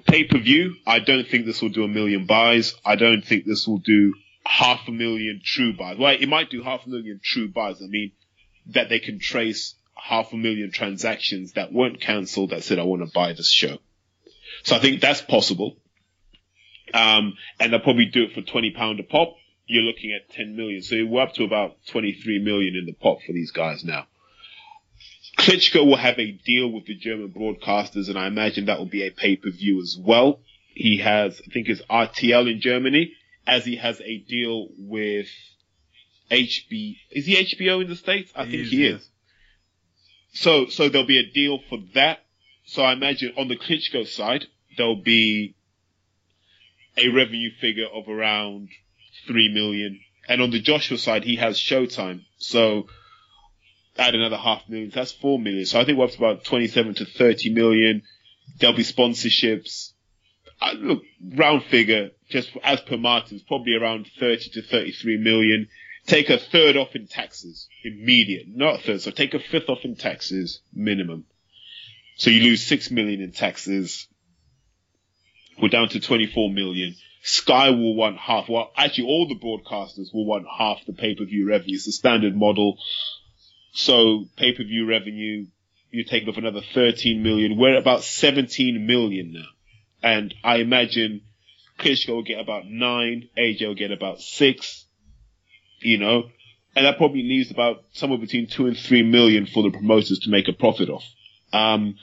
[0.06, 2.74] pay per view, I don't think this will do a million buys.
[2.84, 5.98] I don't think this will do half a million true buys.
[5.98, 7.80] Well, it might do half a million true buys.
[7.82, 8.12] I mean,
[8.66, 13.02] that they can trace half a million transactions that weren't cancelled that said, I want
[13.02, 13.78] to buy this show.
[14.64, 15.76] So I think that's possible.
[16.92, 19.34] Um, and they'll probably do it for 20 pound a pop.
[19.66, 20.82] You're looking at 10 million.
[20.82, 24.06] So we're up to about 23 million in the pot for these guys now.
[25.38, 29.06] Klitschko will have a deal with the German broadcasters, and I imagine that will be
[29.06, 30.40] a pay-per-view as well.
[30.74, 33.12] He has, I think, it's RTL in Germany,
[33.46, 35.26] as he has a deal with
[36.30, 36.96] HB.
[37.10, 38.30] Is he HBO in the states?
[38.36, 39.08] I He think is, he is.
[40.34, 42.20] So, so there'll be a deal for that.
[42.64, 45.54] So I imagine on the Klitschko side, there'll be
[46.96, 48.68] a revenue figure of around
[49.26, 52.24] three million, and on the Joshua side, he has Showtime.
[52.38, 52.86] So
[53.98, 54.90] add another half million.
[54.94, 55.66] That's four million.
[55.66, 58.02] So I think we're up to about 27 to 30 million.
[58.58, 59.92] There'll be sponsorships.
[60.60, 61.02] uh, look,
[61.34, 65.68] round figure, just as per Martins, probably around 30 to 33 million.
[66.06, 69.84] Take a third off in taxes, immediate, not a third, so take a fifth off
[69.84, 71.24] in taxes, minimum.
[72.16, 74.08] So you lose 6 million in taxes.
[75.60, 76.94] We're down to 24 million.
[77.22, 78.48] Sky will want half.
[78.48, 81.74] Well, actually, all the broadcasters will want half the pay-per-view revenue.
[81.76, 82.78] It's the standard model.
[83.72, 85.46] So pay-per-view revenue,
[85.90, 87.56] you're taking off another 13 million.
[87.56, 89.46] We're at about 17 million now.
[90.02, 91.22] And I imagine
[91.78, 94.84] Klitschko will get about nine, AJ will get about six,
[95.80, 96.24] you know,
[96.74, 100.30] and that probably leaves about somewhere between two and three million for the promoters to
[100.30, 101.04] make a profit off.
[101.52, 101.96] Um,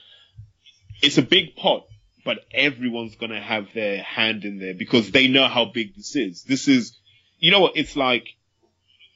[1.02, 1.86] it's a big pot,
[2.30, 6.44] but everyone's gonna have their hand in there because they know how big this is.
[6.44, 6.96] This is,
[7.40, 8.28] you know what, it's like,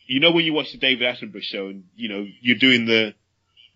[0.08, 3.14] you know when you watch the David Attenborough show and, you know, you're doing the,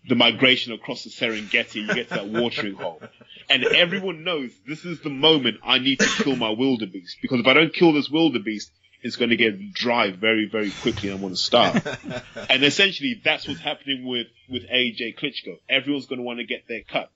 [0.08, 3.00] the migration across the Serengeti, you get to that watering hole.
[3.48, 7.46] And everyone knows this is the moment I need to kill my wildebeest because if
[7.46, 8.72] I don't kill this wildebeest,
[9.02, 11.86] it's going to get dry very, very quickly and I'm going to starve.
[12.50, 15.58] and essentially that's what's happening with, with AJ Klitschko.
[15.68, 17.12] Everyone's going to want to get their cut.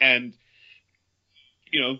[0.00, 0.34] And,
[1.70, 1.98] you know,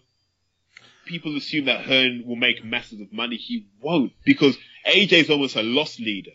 [1.06, 3.36] people assume that Hearn will make masses of money.
[3.36, 4.56] He won't because
[4.86, 6.32] AJ's almost a lost leader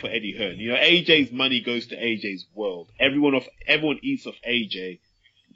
[0.00, 0.58] for Eddie Hearn.
[0.58, 2.90] You know, AJ's money goes to AJ's world.
[2.98, 5.00] Everyone off, everyone eats off AJ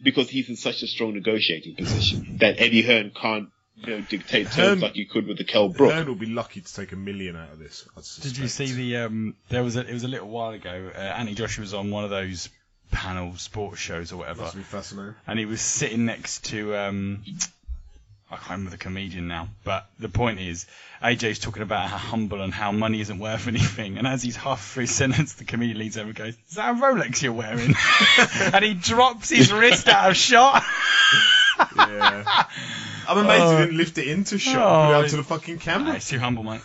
[0.03, 4.47] because he's in such a strong negotiating position that Eddie Hearn can't, you know, dictate
[4.47, 5.93] terms Hearn- like you could with the Kell Brook.
[5.93, 7.87] Hearn will be lucky to take a million out of this.
[7.97, 8.97] I Did you see the?
[8.99, 10.91] Um, there was a, it was a little while ago.
[10.95, 12.49] Uh, Anthony Joshua was on one of those
[12.93, 15.15] panel sports shows or whatever, Must be fascinating.
[15.27, 16.77] and he was sitting next to.
[16.77, 17.25] Um,
[18.31, 20.65] I can't remember the comedian now, but the point is,
[21.03, 24.65] AJ's talking about how humble and how money isn't worth anything, and as he's half
[24.73, 27.75] through his sentence, the comedian leads over and goes, "Is that a Rolex you're wearing?"
[28.55, 30.63] and he drops his wrist out of shot.
[31.77, 32.45] Yeah.
[33.09, 33.57] I'm amazed Oh.
[33.59, 35.55] he didn't lift it into shot Oh, and put it out it- to the fucking
[35.57, 35.95] Nah, camera.
[35.95, 36.61] he's too humble, mate.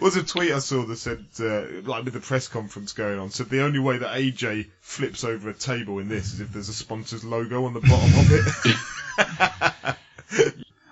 [0.00, 3.30] Was a tweet I saw that said, uh, like with the press conference going on,
[3.30, 6.68] said the only way that AJ flips over a table in this is if there's
[6.68, 9.96] a sponsor's logo on the bottom of it.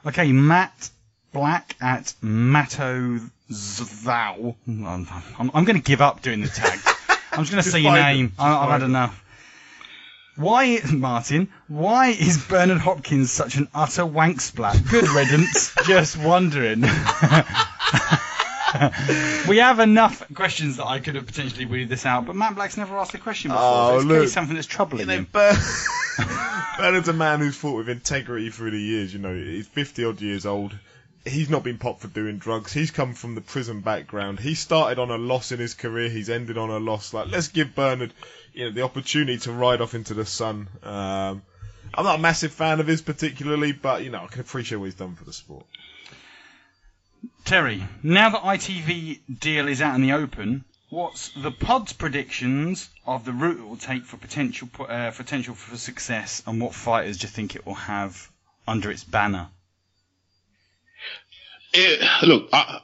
[0.08, 0.90] Okay, Matt
[1.32, 3.20] Black at Matto.
[4.66, 5.06] I'm,
[5.38, 6.78] I'm, I'm going to give up doing the tag.
[7.32, 8.32] I'm just going to say your name.
[8.38, 8.90] I, I've had them.
[8.92, 9.24] enough.
[10.36, 11.48] Why, Martin?
[11.66, 14.80] Why is Bernard Hopkins such an utter wank splat?
[14.88, 15.74] Good riddance.
[15.84, 16.84] just wondering.
[19.48, 22.76] we have enough questions that I could have potentially weeded this out, but Matt Black's
[22.76, 23.64] never asked a question before.
[23.64, 24.32] Oh, so it's clearly look.
[24.32, 25.28] something that's troubling You know, him.
[25.30, 25.56] Ber-
[26.78, 29.12] Bernard's a man who's fought with integrity through the years.
[29.12, 30.76] You know, he's 50 odd years old.
[31.24, 32.72] He's not been popped for doing drugs.
[32.72, 34.40] He's come from the prison background.
[34.40, 36.08] He started on a loss in his career.
[36.08, 37.12] He's ended on a loss.
[37.12, 38.14] Like, let's give Bernard,
[38.54, 40.68] you know, the opportunity to ride off into the sun.
[40.82, 41.42] Um,
[41.94, 44.86] I'm not a massive fan of his particularly, but you know, I can appreciate what
[44.86, 45.66] he's done for the sport.
[47.44, 53.24] Terry, now that ITV deal is out in the open, what's the pod's predictions of
[53.24, 57.26] the route it will take for potential uh, potential for success, and what fighters do
[57.26, 58.30] you think it will have
[58.66, 59.48] under its banner?
[61.72, 62.80] It, look, I,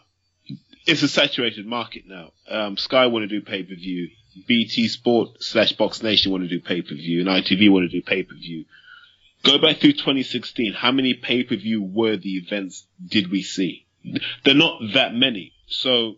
[0.86, 2.32] it's a saturated market now.
[2.48, 4.10] Um, Sky want to do pay per view.
[4.46, 7.96] BT Sport slash Box Nation want to do pay per view, and ITV want to
[7.96, 8.64] do pay per view.
[9.42, 10.72] Go back through 2016.
[10.72, 13.83] How many pay per view worthy events did we see?
[14.44, 15.52] They're not that many.
[15.66, 16.16] So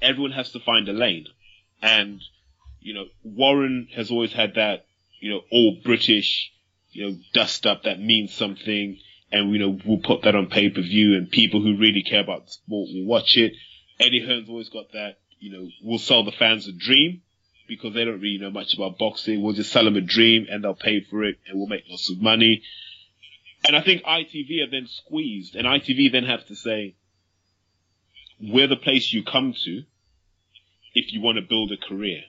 [0.00, 1.26] everyone has to find a lane.
[1.82, 2.20] And,
[2.80, 4.86] you know, Warren has always had that,
[5.20, 6.52] you know, all British,
[6.92, 8.98] you know, dust up that means something.
[9.30, 12.20] And, you know, we'll put that on pay per view and people who really care
[12.20, 13.52] about the sport will watch it.
[13.98, 17.22] Eddie Hearn's always got that, you know, we'll sell the fans a dream
[17.66, 19.42] because they don't really know much about boxing.
[19.42, 22.10] We'll just sell them a dream and they'll pay for it and we'll make lots
[22.10, 22.62] of money.
[23.66, 26.94] And I think ITV are then squeezed and ITV then have to say,
[28.40, 29.82] we're the place you come to
[30.94, 32.22] if you want to build a career.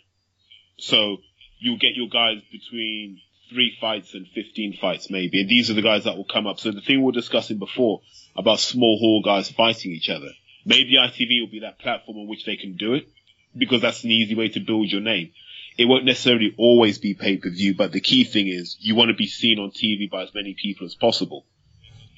[0.77, 1.17] So
[1.59, 5.41] you'll get your guys between three fights and 15 fights maybe.
[5.41, 6.59] And these are the guys that will come up.
[6.59, 8.01] So the thing we we're discussing before
[8.35, 10.29] about small hall guys fighting each other,
[10.65, 13.07] maybe ITV will be that platform on which they can do it
[13.55, 15.31] because that's an easy way to build your name.
[15.77, 19.09] It won't necessarily always be pay per view, but the key thing is you want
[19.09, 21.45] to be seen on TV by as many people as possible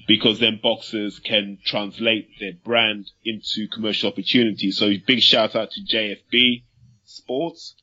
[0.07, 4.75] because then boxers can translate their brand into commercial opportunities.
[4.75, 6.63] So big shout out to JFB
[7.03, 7.75] Sports.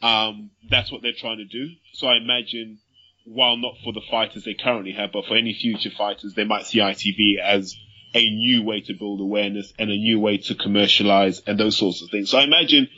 [0.00, 1.74] Um, that's what they're trying to do.
[1.94, 2.78] So I imagine
[3.24, 6.66] while not for the fighters they currently have, but for any future fighters, they might
[6.66, 7.76] see ITV as
[8.14, 12.00] a new way to build awareness and a new way to commercialize and those sorts
[12.00, 12.30] of things.
[12.30, 12.88] So I imagine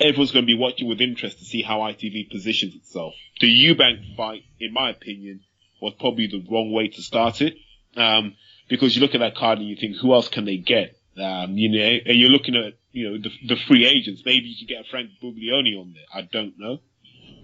[0.00, 3.14] everyone's going to be watching with interest to see how ITV positions itself.
[3.40, 5.40] The Eubank fight, in my opinion,
[5.80, 7.56] was probably the wrong way to start it.
[7.96, 8.34] Um,
[8.68, 10.96] because you look at that card and you think, who else can they get?
[11.16, 14.22] Um, you know, and you're looking at you know the, the free agents.
[14.24, 16.04] Maybe you can get a Frank Buglioni on there.
[16.12, 16.78] I don't know,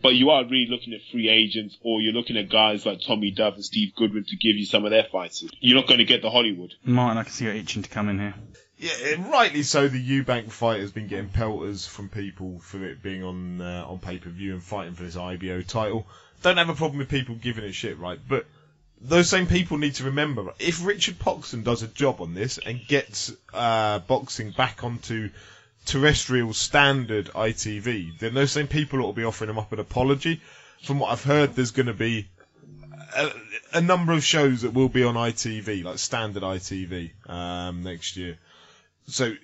[0.01, 3.33] but you are really looking at free agents, or you're looking at guys like Tommy
[3.33, 5.45] Dove and Steve Goodwin to give you some of their fights.
[5.61, 6.75] You're not going to get the Hollywood.
[6.85, 8.35] Martin, I can see you're itching to come in here.
[8.77, 9.89] Yeah, rightly so.
[9.89, 13.99] The Eubank fight has been getting pelters from people for it being on uh, on
[13.99, 16.07] pay per view and fighting for this IBO title.
[16.43, 18.19] Don't have a problem with people giving it shit, right?
[18.29, 18.47] But
[19.01, 22.85] those same people need to remember if Richard Poxon does a job on this and
[22.87, 25.31] gets uh, boxing back onto
[25.87, 30.41] terrestrial standard ITV, then those same people to be offering him up an apology.
[30.83, 32.29] From what I've heard, there's going to be
[33.17, 33.31] a,
[33.75, 38.39] a number of shows that will be on ITV, like standard ITV, um, next year.
[39.07, 39.35] So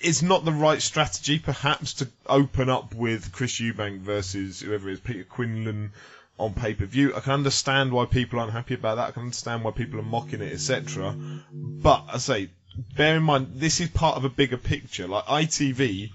[0.00, 4.94] it's not the right strategy, perhaps, to open up with Chris Eubank versus whoever it
[4.94, 5.92] is, Peter Quinlan
[6.38, 7.14] on pay per view.
[7.14, 9.08] I can understand why people aren't happy about that.
[9.08, 11.14] I can understand why people are mocking it, etc.
[11.52, 12.50] But I say,
[12.96, 15.06] bear in mind, this is part of a bigger picture.
[15.06, 16.10] Like ITV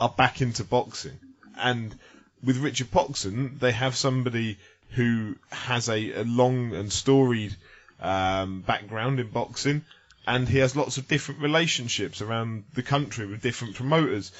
[0.00, 1.18] are back into boxing,
[1.56, 1.94] and
[2.42, 4.58] with Richard Poxon, they have somebody
[4.90, 7.56] who has a, a long and storied
[8.00, 9.82] um, background in boxing,
[10.26, 14.32] and he has lots of different relationships around the country with different promoters.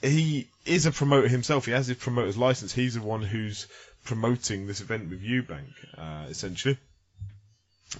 [0.00, 1.66] He is a promoter himself.
[1.66, 2.72] He has his promoter's license.
[2.72, 3.66] He's the one who's
[4.04, 6.78] promoting this event with Eubank, uh, essentially.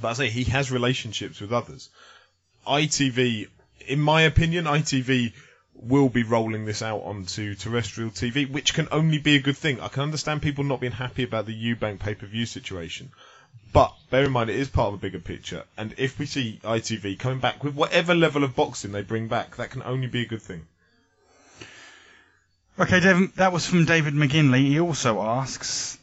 [0.00, 1.90] But I say he has relationships with others.
[2.66, 3.48] ITV,
[3.86, 5.32] in my opinion, ITV
[5.74, 9.80] will be rolling this out onto terrestrial TV, which can only be a good thing.
[9.80, 13.10] I can understand people not being happy about the Eubank pay-per-view situation.
[13.72, 16.60] But bear in mind, it is part of a bigger picture, and if we see
[16.62, 20.22] ITV coming back with whatever level of boxing they bring back, that can only be
[20.22, 20.66] a good thing.
[22.78, 24.66] Okay, Devin, that was from David McGinley.
[24.68, 25.98] He also asks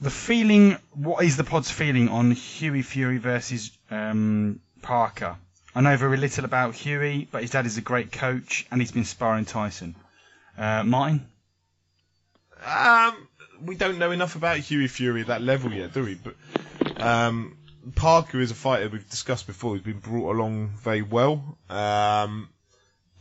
[0.00, 0.76] the feeling.
[0.92, 5.36] What is the pod's feeling on Hughie Fury versus um, Parker?
[5.74, 8.92] I know very little about Hughie, but his dad is a great coach, and he's
[8.92, 9.96] been sparring Tyson.
[10.56, 11.26] Uh, Martin,
[12.64, 13.28] Um,
[13.64, 16.14] we don't know enough about Hughie Fury at that level yet, do we?
[16.14, 16.34] But
[17.00, 17.56] um,
[17.94, 19.74] Parker is a fighter we've discussed before.
[19.74, 21.58] He's been brought along very well.
[21.68, 22.48] Um,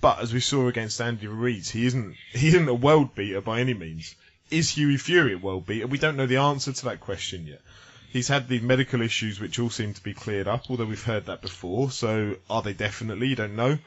[0.02, 3.62] but as we saw against Andy Ruiz, he isn't he isn't a world beater by
[3.62, 4.16] any means.
[4.50, 5.88] Is Hughie Fury a world beater?
[5.88, 7.62] We don't know the answer to that question yet.
[8.10, 11.26] He's had these medical issues which all seem to be cleared up, although we've heard
[11.26, 11.90] that before.
[11.90, 13.30] So are they definitely?
[13.30, 13.80] You don't know.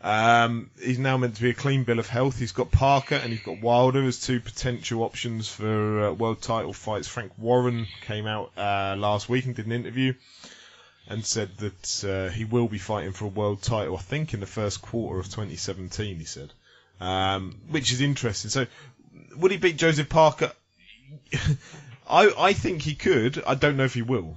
[0.00, 2.38] Um, he's now meant to be a clean bill of health.
[2.38, 6.72] He's got Parker and he's got Wilder as two potential options for uh, world title
[6.72, 7.08] fights.
[7.08, 10.14] Frank Warren came out uh, last week and did an interview
[11.08, 13.96] and said that uh, he will be fighting for a world title.
[13.96, 16.18] I think in the first quarter of 2017.
[16.18, 16.52] He said,
[17.00, 18.50] um, which is interesting.
[18.50, 18.66] So,
[19.36, 20.52] would he beat Joseph Parker?
[22.08, 23.42] I I think he could.
[23.46, 24.36] I don't know if he will.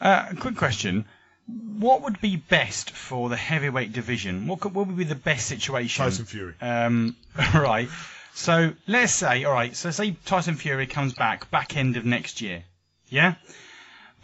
[0.00, 1.06] uh, quick question:
[1.46, 4.48] What would be best for the heavyweight division?
[4.48, 6.04] What could, what would be the best situation?
[6.04, 6.54] Tyson Fury.
[6.60, 7.16] Um,
[7.54, 7.88] right.
[8.34, 9.74] So let's say, all right.
[9.74, 12.64] So say Tyson Fury comes back back end of next year,
[13.08, 13.34] yeah.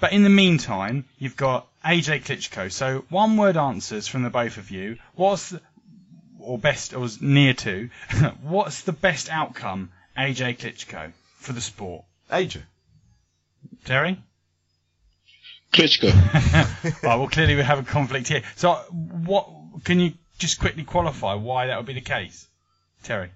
[0.01, 2.73] But in the meantime, you've got AJ Klitschko.
[2.73, 4.99] So one word answers from the both of you.
[5.15, 5.61] What's the,
[6.41, 7.89] or best or near to?
[8.43, 12.05] what's the best outcome AJ Klitschko for the sport?
[12.31, 12.63] AJ.
[13.85, 14.21] Terry.
[15.73, 16.13] Klitschko.
[17.03, 18.43] right, well, clearly we have a conflict here.
[18.57, 19.49] So, what
[19.85, 22.47] can you just quickly qualify why that would be the case,
[23.03, 23.31] Terry?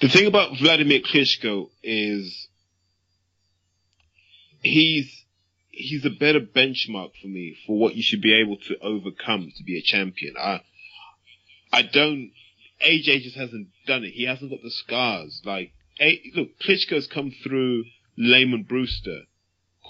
[0.00, 2.48] The thing about Vladimir Klitschko is
[4.62, 5.24] he's
[5.70, 9.62] he's a better benchmark for me for what you should be able to overcome to
[9.64, 10.34] be a champion.
[10.38, 10.62] I
[11.72, 12.32] I don't
[12.84, 14.12] AJ just hasn't done it.
[14.12, 15.42] He hasn't got the scars.
[15.44, 17.84] Like a, look, Klitschko's come through
[18.16, 19.22] Lamon Brewster,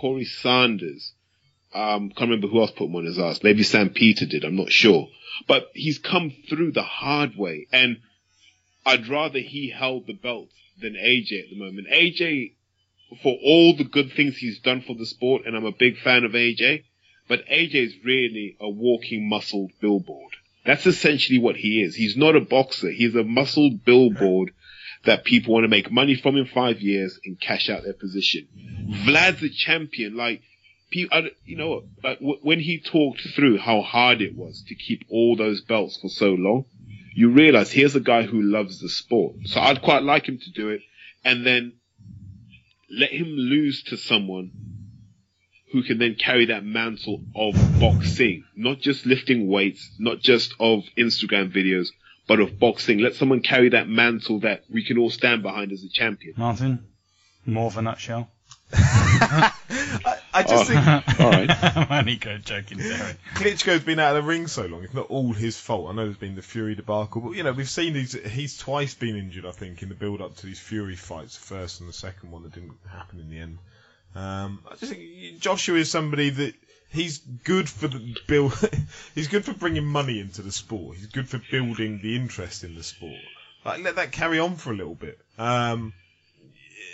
[0.00, 1.12] Corrie Sanders.
[1.74, 3.42] Um, can't remember who else put him on his ass.
[3.42, 4.44] Maybe Sam Peter did.
[4.44, 5.08] I'm not sure.
[5.46, 7.98] But he's come through the hard way and
[8.86, 10.48] I'd rather he held the belt
[10.80, 11.88] than AJ at the moment.
[11.88, 12.52] AJ,
[13.22, 16.24] for all the good things he's done for the sport, and I'm a big fan
[16.24, 16.84] of AJ,
[17.28, 20.32] but AJ is really a walking muscled billboard.
[20.64, 21.94] That's essentially what he is.
[21.94, 22.90] He's not a boxer.
[22.90, 24.52] He's a muscled billboard
[25.04, 28.48] that people want to make money from in five years and cash out their position.
[29.04, 30.16] Vlad's a champion.
[30.16, 30.42] Like,
[30.90, 31.82] you know,
[32.42, 36.30] when he talked through how hard it was to keep all those belts for so
[36.30, 36.64] long,
[37.14, 39.36] you realize here's a guy who loves the sport.
[39.44, 40.82] So I'd quite like him to do it
[41.24, 41.74] and then
[42.90, 44.52] let him lose to someone
[45.72, 50.84] who can then carry that mantle of boxing, not just lifting weights, not just of
[50.96, 51.88] Instagram videos,
[52.28, 52.98] but of boxing.
[52.98, 56.34] Let someone carry that mantle that we can all stand behind as a champion.
[56.36, 56.86] Martin,
[57.44, 58.30] more of a nutshell.
[58.70, 59.52] I,
[60.34, 60.86] I just think
[61.20, 61.48] All right.
[61.76, 63.16] I'm only go- joking, Derek.
[63.34, 64.84] Klitschko's been out of the ring so long.
[64.84, 65.90] It's not all his fault.
[65.90, 68.94] I know there's been the Fury debacle, but you know we've seen he's he's twice
[68.94, 69.46] been injured.
[69.46, 72.30] I think in the build up to these Fury fights, the first and the second
[72.30, 73.58] one that didn't happen in the end.
[74.14, 76.54] Um, I just think Joshua is somebody that
[76.90, 78.52] he's good for the build.
[79.14, 80.96] he's good for bringing money into the sport.
[80.96, 83.20] He's good for building the interest in the sport.
[83.64, 85.18] Like let that carry on for a little bit.
[85.38, 85.92] Um,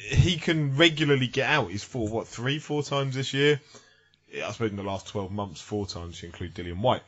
[0.08, 1.70] he can regularly get out.
[1.70, 3.60] He's fought what three, four times this year.
[4.34, 7.02] I suppose in the last twelve months, four times you include Dillian Whyte.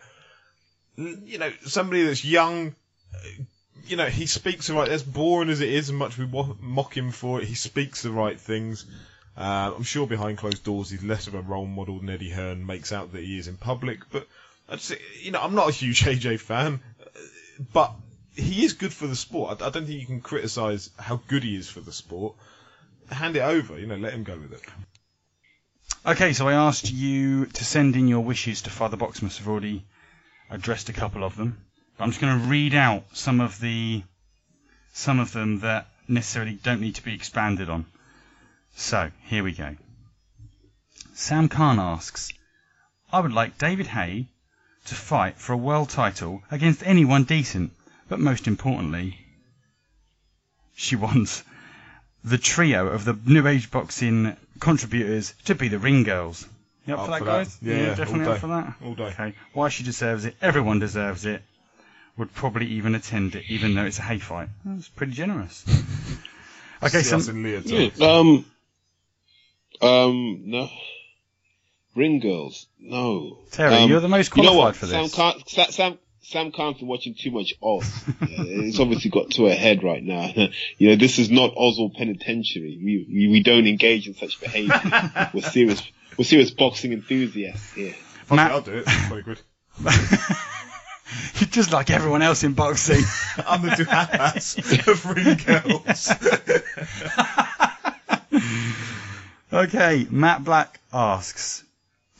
[0.97, 2.74] You know, somebody that's young.
[3.14, 3.18] uh,
[3.87, 4.89] You know, he speaks the right.
[4.89, 6.26] As boring as it is, and much we
[6.61, 8.87] mock him for it, he speaks the right things.
[9.37, 12.64] Uh, I'm sure behind closed doors he's less of a role model than Eddie Hearn
[12.64, 14.01] makes out that he is in public.
[14.11, 14.26] But
[14.68, 16.80] I'd say, you know, I'm not a huge AJ fan,
[17.72, 17.93] but
[18.34, 19.61] he is good for the sport.
[19.61, 22.34] I, I don't think you can criticise how good he is for the sport.
[23.11, 24.62] Hand it over, you know, let him go with it.
[26.05, 29.41] Okay, so I asked you to send in your wishes to Father Boxmas.
[29.41, 29.84] I've already
[30.51, 31.59] addressed a couple of them.
[31.97, 34.03] But I'm just going to read out some of the
[34.93, 37.84] some of them that necessarily don't need to be expanded on.
[38.76, 39.74] So here we go.
[41.14, 42.30] Sam Khan asks,
[43.10, 44.28] I would like David Haye
[44.86, 47.72] to fight for a world title against anyone decent,
[48.08, 49.18] but most importantly,
[50.74, 51.42] she wants
[52.22, 56.46] the trio of the New Age Boxing contributors to be the Ring Girls.
[56.86, 57.32] You up Up for that, for that.
[57.32, 57.58] guys?
[57.62, 58.74] Yeah, yeah, definitely up for that.
[58.84, 59.04] All day.
[59.04, 59.34] Okay.
[59.54, 60.36] Why she deserves it?
[60.42, 61.42] Everyone deserves it.
[62.18, 64.48] Would probably even attend it, even though it's a Haye fight.
[64.64, 65.64] That's pretty generous.
[66.82, 67.92] Okay, See so us in leotards.
[67.96, 68.44] Yeah, um,
[69.82, 70.68] um, no.
[71.94, 73.38] Ring girls, no.
[73.52, 74.76] Terry, Um, you're the most you know qualified what?
[74.76, 75.14] for Sam this.
[75.14, 77.90] Khan, Sa- Sam, Sam Khan's been watching too much Oz.
[78.20, 80.30] It's obviously got to a head right now.
[80.78, 82.78] you know, this is not Oswald Penitentiary.
[82.84, 85.30] We, we, we don't engage in such behaviour.
[85.34, 85.82] we're serious,
[86.18, 87.94] we're serious boxing enthusiasts here.
[88.26, 88.84] Fuck Matt- it, I'll do it.
[88.86, 89.40] It's Very good.
[91.40, 93.02] You're just like everyone else in boxing.
[93.46, 96.10] I'm the Duhaupas of ring girls.
[99.53, 101.64] Okay, Matt Black asks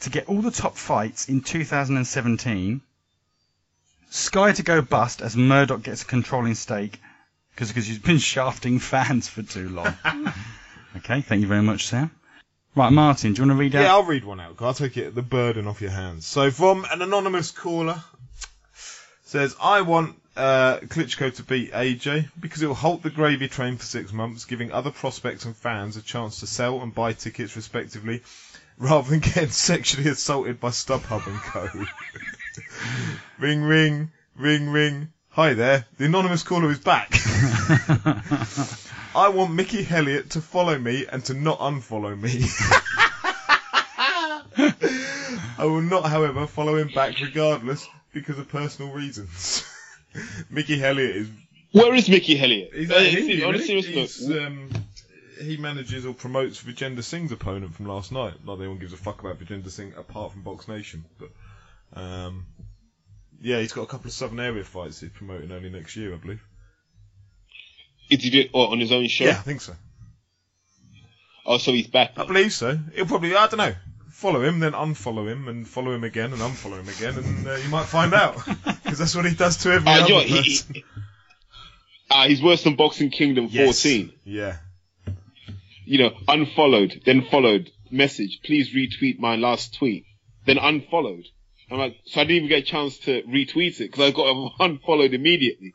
[0.01, 2.81] to get all the top fights in 2017.
[4.11, 7.01] Sky to go bust as Murdoch gets a controlling stake
[7.51, 9.95] because because he's been shafting fans for too long.
[10.97, 12.11] okay, thank you very much, Sam.
[12.75, 13.83] Right, Martin, do you want to read out?
[13.83, 13.93] yeah.
[13.93, 14.57] I'll read one out.
[14.61, 16.27] I'll take it the burden off your hands.
[16.27, 18.03] So from an anonymous caller
[19.25, 23.77] says, I want uh, Klitschko to beat AJ because it will halt the gravy train
[23.77, 27.57] for six months, giving other prospects and fans a chance to sell and buy tickets
[27.57, 28.23] respectively,
[28.79, 31.69] rather than getting sexually assaulted by StubHub and Co.
[33.39, 35.09] ring, ring, ring, ring.
[35.31, 37.11] Hi there, the anonymous caller is back.
[39.15, 42.47] I want Mickey Elliott to follow me and to not unfollow me.
[45.59, 49.65] I will not, however, follow him back regardless because of personal reasons.
[50.51, 51.29] Mickey Elliott is.
[51.73, 52.71] Where is Mickey Elliott?
[52.75, 54.71] He's Uh, at see, Hindi, on a serious note, um,
[55.41, 58.35] he manages or promotes Vijender Singh's opponent from last night.
[58.45, 61.29] Not that anyone gives a fuck about Vijender Singh apart from Box Nation, but
[62.01, 62.47] um,
[63.41, 66.17] yeah, he's got a couple of Southern area fights he's promoting early next year, I
[66.17, 66.43] believe.
[68.11, 69.25] is he do it on his own show?
[69.25, 69.75] Yeah, I think so.
[71.45, 72.13] Oh, so he's back.
[72.17, 72.79] I believe so.
[72.95, 73.75] He'll probably, I don't know,
[74.17, 77.55] follow him, then unfollow him, and follow him again, and unfollow him again, and uh,
[77.57, 78.37] you might find out.
[78.83, 80.75] Because that's what he does to every Uh, other you know he- person.
[80.75, 80.85] he-
[82.11, 83.83] Ah, he's worse than Boxing Kingdom Yes.
[83.83, 84.13] 14.
[84.25, 84.57] Yeah.
[85.85, 90.05] You know, unfollowed, then followed, message, please retweet my last tweet,
[90.47, 91.25] then unfollowed.
[91.71, 94.53] I'm like, so I didn't even get a chance to retweet it because I got
[94.61, 95.75] unfollowed immediately.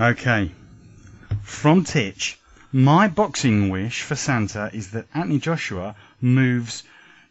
[0.00, 0.50] Okay.
[1.42, 2.36] From Titch,
[2.72, 6.82] my boxing wish for Santa is that Anthony Joshua moves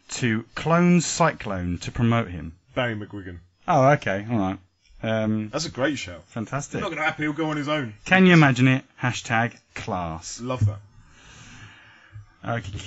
[0.08, 2.52] to Clones Cyclone to promote him.
[2.74, 3.38] Barry McGuigan.
[3.66, 4.58] Oh, okay, all right.
[5.02, 6.20] Um, That's a great show.
[6.26, 6.76] fantastic.
[6.76, 7.94] I'm not going to happen, he'll go on his own.
[8.04, 8.84] Can you imagine it?
[9.00, 10.40] Hashtag class.
[10.40, 10.78] Love that.
[12.44, 12.78] Okay.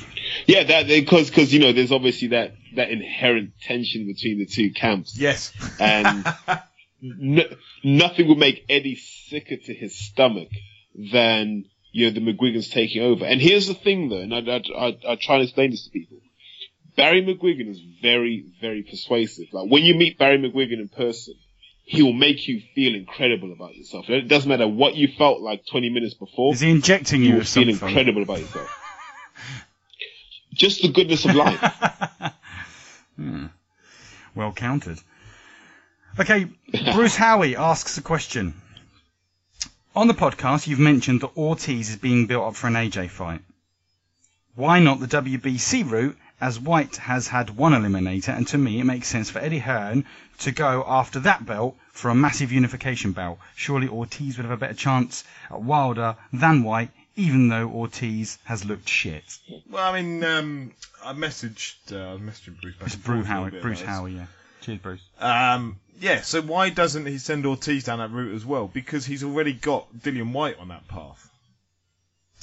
[0.48, 4.72] Yeah, that because because you know there's obviously that that inherent tension between the two
[4.72, 5.52] camps, Yes.
[5.80, 6.26] and
[7.04, 7.44] n-
[7.84, 10.48] nothing would make Eddie sicker to his stomach
[10.96, 13.26] than you know the McGuigans taking over.
[13.26, 15.90] And here's the thing, though, and I, I, I, I try and explain this to
[15.92, 16.18] people.
[16.96, 19.48] Barry McGuigan is very, very persuasive.
[19.52, 21.36] Like when you meet Barry McGuigan in person,
[21.84, 24.10] he will make you feel incredible about yourself.
[24.10, 26.54] It doesn't matter what you felt like 20 minutes before.
[26.54, 27.88] Is he injecting you you with feel something?
[27.90, 28.70] incredible about yourself.
[30.54, 31.62] Just the goodness of life.
[33.18, 33.48] Hmm.
[34.34, 34.98] Well counted.
[36.18, 36.48] Okay,
[36.94, 38.54] Bruce Howie asks a question.
[39.96, 43.42] On the podcast, you've mentioned that Ortiz is being built up for an AJ fight.
[44.56, 48.84] Why not the WBC route as Whyte has had one eliminator, and to me it
[48.84, 50.06] makes sense for Eddie Hearn
[50.40, 53.40] to go after that belt for a massive unification belt.
[53.56, 58.66] Surely Ortiz would have a better chance at Wilder than Whyte, even though Ortiz has
[58.66, 59.38] looked shit.
[59.70, 60.72] Well, I mean, um,
[61.04, 63.82] I messaged, uh, I was messaging Bruce back It's Bruce forth a little Howard, Bruce.
[63.82, 64.26] Howard, yeah.
[64.62, 65.02] Cheers, Bruce.
[65.20, 68.68] Um, yeah, so why doesn't he send Ortiz down that route as well?
[68.68, 71.31] Because he's already got Dillian Whyte on that path.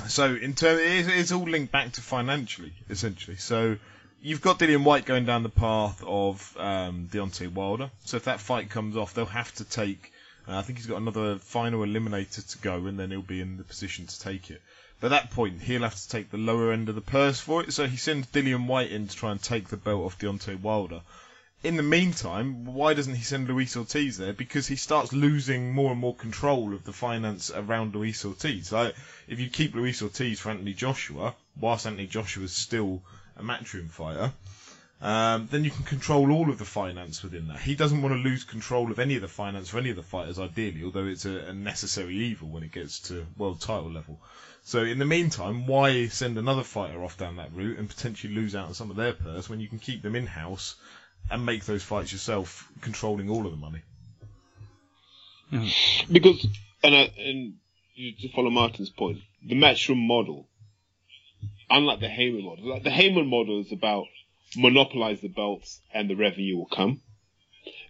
[0.07, 3.37] So in terms, it's, it's all linked back to financially, essentially.
[3.37, 3.77] So
[4.23, 7.91] you've got Dillian Whyte going down the path of um, Deontay Wilder.
[8.05, 10.13] So if that fight comes off, they'll have to take.
[10.47, 13.59] Uh, I think he's got another final eliminator to go, and then he'll be in
[13.59, 14.63] the position to take it.
[15.01, 17.63] But at that point, he'll have to take the lower end of the purse for
[17.63, 17.73] it.
[17.73, 21.03] So he sends Dillian Whyte in to try and take the belt off Deontay Wilder.
[21.65, 24.33] In the meantime, why doesn't he send Luis Ortiz there?
[24.33, 28.71] Because he starts losing more and more control of the finance around Luis Ortiz.
[28.71, 28.95] Like,
[29.27, 33.03] if you keep Luis Ortiz for Anthony Joshua, whilst Anthony Joshua is still
[33.37, 34.33] a matchroom fighter,
[35.01, 37.59] um, then you can control all of the finance within that.
[37.59, 40.03] He doesn't want to lose control of any of the finance for any of the
[40.05, 44.21] fighters, ideally, although it's a, a necessary evil when it gets to world title level.
[44.63, 48.55] So in the meantime, why send another fighter off down that route and potentially lose
[48.55, 50.77] out on some of their purse when you can keep them in house
[51.31, 53.83] and make those fights yourself, controlling all of the money?
[55.51, 55.67] Hmm.
[56.13, 56.47] Because,
[56.83, 57.55] and, I, and
[57.97, 60.49] to follow Martin's point, the matchroom model,
[61.71, 64.07] unlike the Haymon model, like the Haymon model is about
[64.57, 67.01] monopolize the belts and the revenue will come.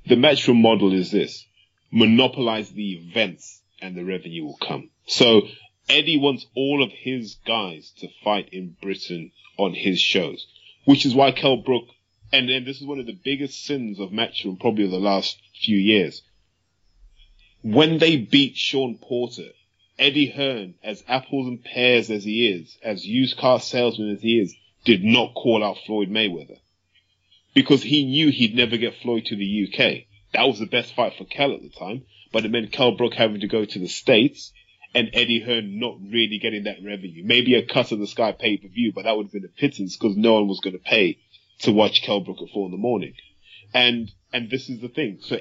[0.07, 1.47] The matchroom model is this:
[1.91, 4.91] monopolize the events and the revenue will come.
[5.07, 5.43] So
[5.89, 10.47] Eddie wants all of his guys to fight in Britain on his shows,
[10.85, 11.85] which is why Kell Brook,
[12.33, 15.41] and, and this is one of the biggest sins of Matchroom probably of the last
[15.61, 16.23] few years.
[17.63, 19.49] When they beat Shawn Porter,
[19.99, 24.39] Eddie Hearn, as apples and pears as he is, as used car salesman as he
[24.39, 24.55] is,
[24.85, 26.59] did not call out Floyd Mayweather.
[27.55, 30.05] Because he knew he'd never get Floyd to the UK.
[30.35, 33.15] That was the best fight for Kell at the time, but it meant Kell Brook
[33.15, 34.53] having to go to the States
[34.95, 37.23] and Eddie Hearn not really getting that revenue.
[37.25, 39.61] Maybe a cut of the sky pay per view, but that would have been a
[39.61, 41.19] pittance because no one was going to pay
[41.61, 43.15] to watch Kell Brook at four in the morning.
[43.75, 45.19] And, and this is the thing.
[45.21, 45.39] So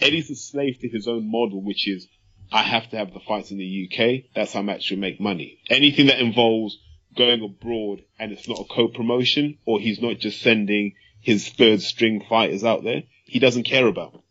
[0.00, 2.06] Eddie's a slave to his own model, which is
[2.52, 4.30] I have to have the fights in the UK.
[4.34, 5.58] That's how Match will make money.
[5.68, 6.78] Anything that involves
[7.16, 12.24] going abroad and it's not a co-promotion or he's not just sending his third string
[12.28, 14.22] fighters out there, he doesn't care about.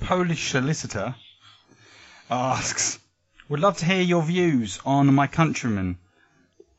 [0.00, 1.14] Polish solicitor
[2.30, 2.98] asks,
[3.48, 5.98] would love to hear your views on my countryman,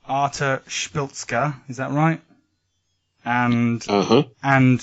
[0.06, 2.22] Artur Spiltzka, is that right?
[3.30, 4.24] And, Uh huh.
[4.42, 4.82] and,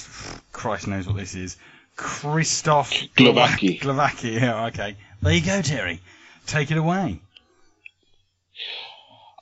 [0.53, 1.57] Christ knows what this is,
[1.97, 3.81] Christoph Glowacki.
[3.81, 4.97] Glowacki, yeah, okay.
[5.23, 6.01] There you go, Terry.
[6.47, 7.21] Take it away.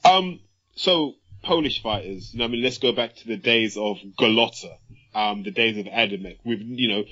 [0.05, 0.39] Um,
[0.77, 4.77] so Polish fighters, you know, I mean, let's go back to the days of Golota,
[5.17, 7.05] um, the days of Adamek, with you know,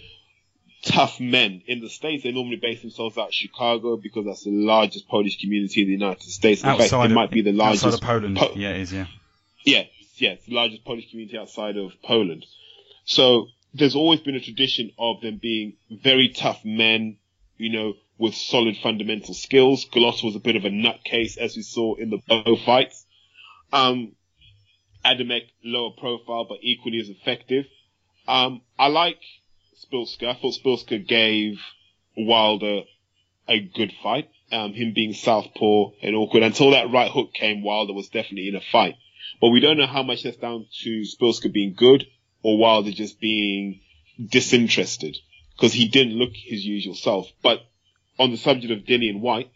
[0.83, 2.23] tough men in the states.
[2.23, 5.93] They normally base themselves out of Chicago because that's the largest Polish community in the
[5.95, 6.63] United States.
[6.63, 7.85] In fact, Outside it of, might be the largest.
[7.85, 8.37] outside of Poland.
[8.37, 9.07] Po- yeah, it is, yeah.
[9.65, 9.83] yeah,
[10.21, 12.47] yeah, it's the largest Polish community outside of Poland.
[13.05, 17.17] So there's always been a tradition of them being very tough men,
[17.57, 19.87] you know, with solid fundamental skills.
[19.87, 23.07] Golota was a bit of a nutcase, as we saw in the Bowe fights.
[23.73, 24.13] Um,
[25.05, 27.65] Adamek, lower profile, but equally as effective.
[28.29, 29.21] Um, I like
[29.81, 30.29] Szpilka.
[30.29, 31.59] I thought Szpilka gave
[32.17, 32.83] Wilder
[33.49, 34.29] a good fight.
[34.53, 36.43] Um, him being southpaw and awkward.
[36.43, 38.97] Until that right hook came, Wilder was definitely in a fight.
[39.41, 42.07] But we don't know how much that's down to Szpilka being good
[42.43, 43.81] or Wilder just being
[44.25, 45.17] disinterested
[45.57, 47.29] because he didn't look his usual self.
[47.43, 47.61] But
[48.19, 49.51] on the subject of Dillian Whyte,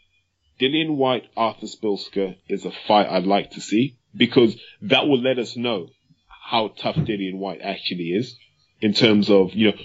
[0.61, 5.39] Dillian Whyte Arthur Szpilka is a fight I'd like to see because that will let
[5.39, 5.89] us know
[6.29, 8.37] how tough Dillian Whyte actually is
[8.81, 9.79] in terms of, you know,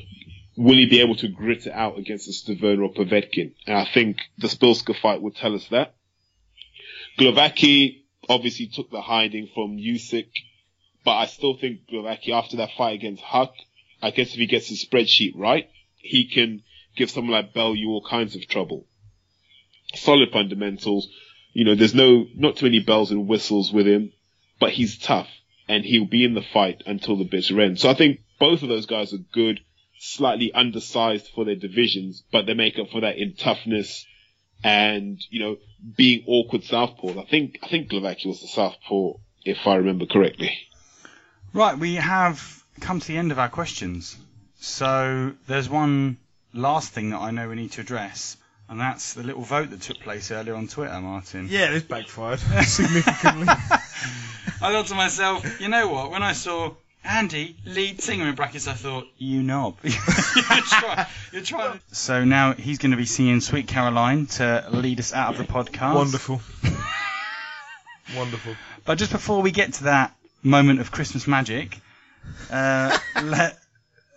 [0.56, 3.54] will he be able to grit it out against a Stiverne or Povetkin?
[3.66, 5.96] And I think the Szpilka fight would tell us that.
[7.18, 10.30] Glowacki obviously took the hiding from Usyk,
[11.04, 13.54] but I still think Glowacki after that fight against Huck,
[14.02, 16.64] I guess if he gets his spreadsheet right, he can
[16.96, 18.86] give someone like Bellew all kinds of trouble.
[19.96, 21.10] Solid fundamentals.
[21.54, 24.14] You know, there's no, not too many bells and whistles with him,
[24.60, 25.28] but he's tough
[25.68, 27.80] and he'll be in the fight until the bitter end.
[27.80, 29.60] So I think both of those guys are good,
[30.00, 34.06] slightly undersized for their divisions, but they make up for that in toughness
[34.64, 35.58] and, you know,
[35.96, 37.18] being awkward southpaws.
[37.18, 39.14] I think, I think Glowacki was the southpaw,
[39.46, 40.58] if I remember correctly.
[41.54, 44.18] Right, we have come to the end of our questions.
[44.60, 46.18] So there's one
[46.54, 48.38] last thing that I know we need to address.
[48.68, 51.48] And that's the little vote that took place earlier on Twitter, Martin.
[51.50, 53.48] Yeah, this backfired significantly.
[54.62, 56.12] I thought to myself, you know what?
[56.12, 56.76] When I saw
[57.10, 59.78] Andy, lead singer in brackets, I thought, you knob.
[59.84, 61.80] you're, trying, you're trying.
[61.92, 65.52] So now he's going to be singing Sweet Caroline to lead us out of the
[65.52, 65.96] podcast.
[65.96, 66.40] Wonderful.
[68.16, 68.54] Wonderful.
[68.86, 71.80] But just before we get to that moment of Christmas magic,
[72.52, 73.58] uh, let,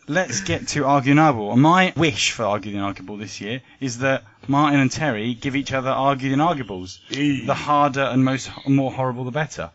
[0.07, 1.55] let's get to Argue the Unarguable.
[1.55, 5.57] And my wish for Argue the Unarguable this year is that Martin and Terry give
[5.57, 6.99] each other Argue the Unarguables.
[7.11, 7.47] E.
[7.47, 9.71] The harder and most more horrible, the better.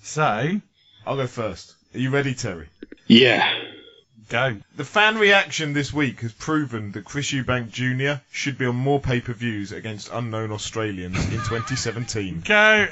[0.00, 0.58] So,
[1.06, 1.75] I'll go first.
[1.96, 2.68] Are you ready, Terry?
[3.06, 3.50] Yeah.
[4.28, 4.58] go.
[4.76, 8.20] The fan reaction this week has proven that Chris Eubank Jr.
[8.30, 12.42] should be on more pay-per-views against unknown Australians in 2017.
[12.46, 12.88] Go.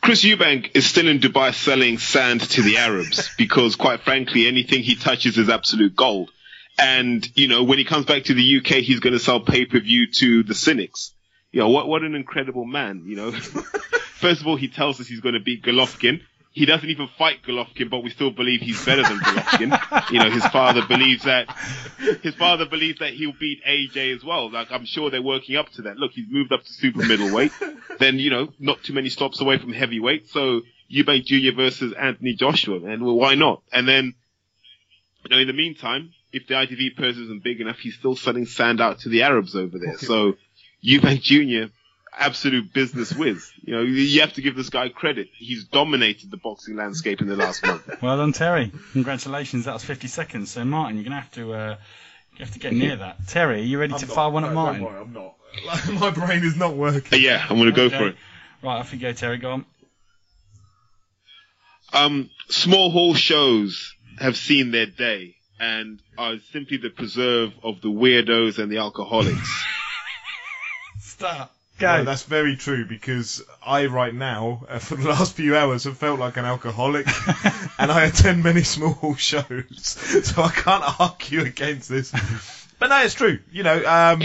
[0.00, 4.82] Chris Eubank is still in Dubai selling sand to the Arabs because, quite frankly, anything
[4.82, 6.30] he touches is absolute gold.
[6.78, 10.12] And, you know, when he comes back to the UK, he's going to sell pay-per-view
[10.12, 11.12] to the cynics.
[11.52, 13.32] You know, what, what an incredible man, you know.
[14.22, 16.22] First of all, he tells us he's going to beat Golovkin.
[16.54, 20.12] He doesn't even fight Golovkin, but we still believe he's better than Golovkin.
[20.12, 21.48] you know, his father believes that,
[22.22, 24.52] his father believes that he'll beat AJ as well.
[24.52, 25.96] Like, I'm sure they're working up to that.
[25.96, 27.50] Look, he's moved up to super middleweight.
[27.98, 30.28] then, you know, not too many stops away from heavyweight.
[30.28, 31.56] So, Eubank Jr.
[31.56, 33.62] versus Anthony Joshua, and well, why not?
[33.72, 34.14] And then,
[35.24, 38.46] you know, in the meantime, if the ITV purse isn't big enough, he's still selling
[38.46, 39.98] sand out to the Arabs over there.
[39.98, 40.34] So,
[40.86, 41.72] Eubank Jr.,
[42.18, 43.50] absolute business whiz.
[43.62, 45.28] You know, you have to give this guy credit.
[45.36, 47.82] He's dominated the boxing landscape in the last month.
[48.02, 48.72] Well done, Terry.
[48.92, 49.64] Congratulations.
[49.66, 50.50] That was 50 seconds.
[50.50, 51.76] So, Martin, you're going to have to uh,
[52.36, 53.28] you have to get near that.
[53.28, 54.82] Terry, are you ready to fire one at Martin?
[54.82, 55.34] Don't worry, I'm not.
[56.00, 57.20] My brain is not working.
[57.20, 57.96] yeah, I'm going to go Okay.
[57.98, 58.16] for it.
[58.62, 59.38] Right, off you go, Terry.
[59.38, 59.66] Go on.
[61.92, 67.88] Um, small hall shows have seen their day and are simply the preserve of the
[67.88, 69.64] weirdos and the alcoholics.
[71.76, 72.00] Start.
[72.00, 75.98] No, that's very true because I, right now, uh, for the last few hours, have
[75.98, 77.06] felt like an alcoholic,
[77.78, 79.66] and I attend many small shows,
[80.22, 82.12] so I can't argue against this.
[82.78, 83.40] But no, it's true.
[83.50, 84.22] You know, um,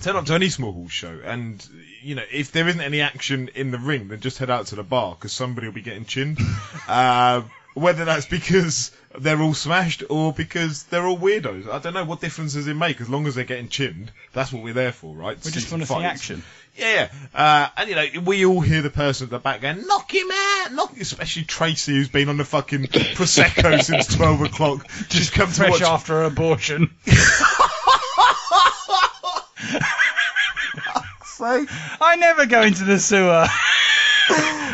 [0.00, 1.66] turn up to any small hall show, and
[2.02, 4.76] you know, if there isn't any action in the ring, then just head out to
[4.76, 6.38] the bar because somebody will be getting chinned.
[6.86, 12.06] um, whether that's because they're all smashed or because they're all weirdos, I don't know
[12.06, 13.02] what difference does it make.
[13.02, 15.36] As long as they're getting chinned, that's what we're there for, right?
[15.44, 16.42] We're just want to see action.
[16.74, 17.10] Yeah.
[17.34, 20.26] Uh, and you know, we all hear the person at the back going, knock him
[20.32, 25.52] out, knock especially Tracy who's been on the fucking Prosecco since 12 o'clock, just come
[25.52, 25.82] to watch.
[25.82, 26.90] after an abortion.
[31.38, 33.46] I never go into the sewer.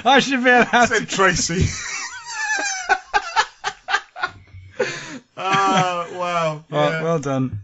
[0.05, 1.07] I should be allowed said to.
[1.07, 1.67] Tracy.
[5.37, 6.65] Ah, wow.
[6.71, 7.03] Right, yeah.
[7.03, 7.61] well done.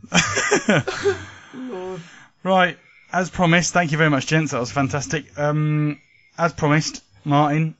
[2.42, 2.78] right,
[3.12, 4.52] as promised, thank you very much, gents.
[4.52, 5.38] That was fantastic.
[5.38, 6.00] Um,
[6.36, 7.74] as promised, Martin,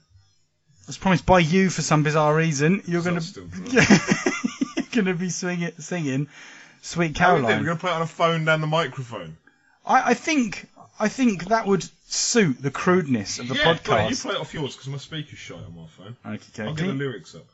[0.89, 5.31] as promised by you for some bizarre reason, you're going to you're going to be
[5.31, 6.28] singing, singing
[6.82, 7.60] "Sweet Caroline." we do?
[7.60, 9.36] We're going to put it on a phone down the microphone.
[9.86, 10.66] I, I think
[10.98, 14.10] I think that would suit the crudeness of the yeah, play it.
[14.10, 16.16] you play it off yours because my speaker's shut on my phone.
[16.24, 17.47] Okay, I'll get the lyrics up.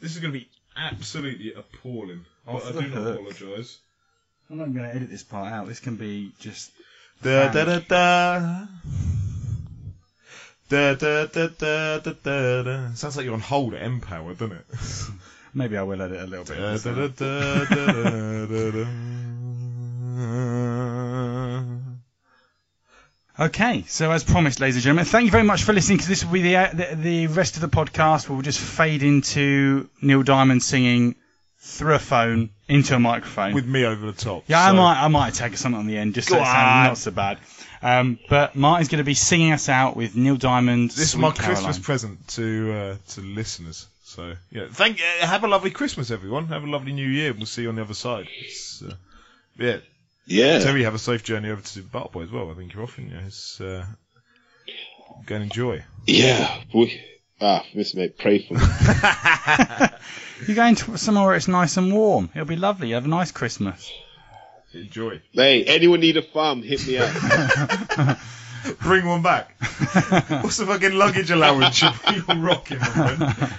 [0.00, 2.24] This is going to be absolutely appalling.
[2.46, 3.14] But I the do not hook.
[3.20, 3.78] apologise.
[4.50, 5.66] I'm not going to edit this part out.
[5.66, 6.70] This can be just.
[7.22, 8.66] Da da da da.
[10.68, 12.94] Da da da da da da da.
[12.94, 14.64] Sounds like you're on hold at Empower, doesn't it?
[15.54, 16.58] Maybe I will edit a little bit.
[16.58, 18.84] Da da da da da da da da.
[23.38, 25.96] Okay, so as promised, ladies and gentlemen, thank you very much for listening.
[25.96, 28.28] Because this will be the, uh, the the rest of the podcast.
[28.28, 31.16] We'll just fade into Neil Diamond singing
[31.58, 33.52] through a phone into a microphone.
[33.54, 34.44] With me over the top.
[34.46, 36.98] yeah, I might I might take something on the end just so it sounds not
[36.98, 37.38] so bad.
[37.82, 40.90] Um, but Martin's going to be singing us out with Neil Diamond.
[40.90, 41.54] This is my Caroline.
[41.56, 43.88] Christmas present to uh, to listeners.
[44.04, 45.00] So yeah, thank.
[45.00, 46.46] Uh, have a lovely Christmas, everyone.
[46.46, 47.32] Have a lovely New Year.
[47.32, 48.28] We'll see you on the other side.
[48.38, 48.94] It's, uh,
[49.58, 49.78] yeah,
[50.26, 50.58] Yeah.
[50.60, 52.50] Terry, have a safe journey over to Bartboy as well.
[52.50, 53.84] I think you're off, and yeah, it's, uh,
[55.26, 55.82] go and enjoy.
[56.06, 56.60] Yeah.
[56.74, 57.00] We,
[57.40, 58.60] ah, Miss Mate, pray for me.
[60.46, 62.30] You're going to somewhere where it's nice and warm.
[62.34, 62.88] It'll be lovely.
[62.88, 63.90] You have a nice Christmas.
[64.72, 65.20] Enjoy.
[65.32, 66.62] hey, anyone need a farm?
[66.62, 68.18] Hit me up.
[68.80, 69.54] Bring one back.
[70.42, 71.92] What's the fucking luggage allowance you're
[72.38, 73.52] rocking, my friend?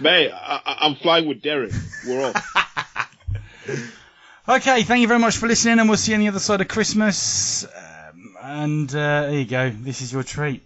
[0.00, 1.72] Mate, I, I- I'm flying with Derek.
[2.06, 3.08] We're off.
[4.48, 6.60] Okay, thank you very much for listening, and we'll see you on the other side
[6.60, 7.64] of Christmas.
[7.64, 9.70] Um, and uh, there you go.
[9.70, 10.64] This is your treat.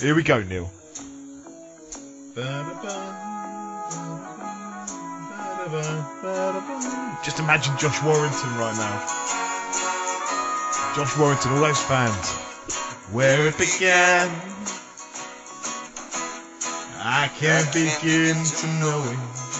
[0.00, 0.70] Here we go, Neil.
[7.24, 9.06] Just imagine Josh Warrington right now.
[10.94, 12.30] Josh Warrington, all those fans.
[13.10, 14.28] Where it began,
[17.02, 19.51] I can't begin to know it.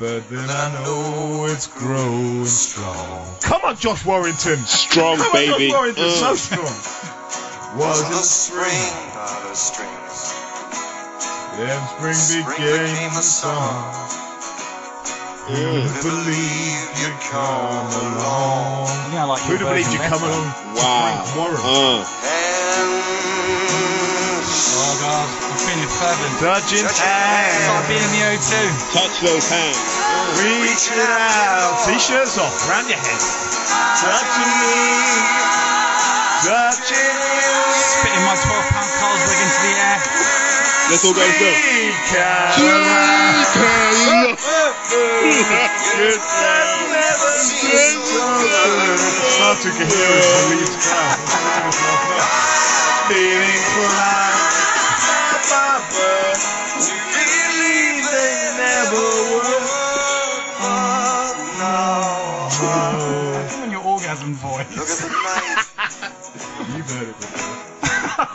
[0.00, 3.26] But then I know it's growing strong.
[3.42, 4.56] Come on, Josh Warrington!
[4.64, 5.68] Strong, Come on, baby.
[5.68, 6.10] Josh Warrington, Uh.
[6.10, 6.74] so strong.
[7.76, 10.32] Was the it spring by the strings.
[11.60, 13.76] Then spring Spring became became the the summer.
[15.52, 15.84] Mm.
[15.84, 18.88] Who'd believe you'd come along?
[19.12, 20.32] Yeah, like Who'd your have believed you'd come better.
[20.32, 20.48] along
[20.80, 21.28] Wow.
[21.28, 21.60] Frank Warren?
[21.60, 22.00] Uh.
[22.24, 22.88] And
[24.80, 25.28] Oh god,
[26.00, 26.40] I'm feeling.
[26.40, 28.92] Touching It's like hands, being in the O2.
[28.92, 29.76] Touch those hands.
[30.40, 31.76] Reaching out.
[31.84, 33.20] T-shirts off, round your head.
[34.00, 34.76] Touching me,
[36.44, 37.52] touching you.
[37.76, 40.00] Spitting my 12 pound Carlsberg into the air.
[40.90, 41.52] Let's all go, let's go.
[41.52, 43.44] Sweet Caroline.
[44.90, 48.96] Good that never gets over.
[49.38, 51.18] Hard to hear it from Leeds crowd.
[53.08, 53.88] Feeling for
[62.72, 64.70] Oh, In your orgasm voice.
[64.76, 65.66] look at the night.
[66.76, 67.56] You've heard it before.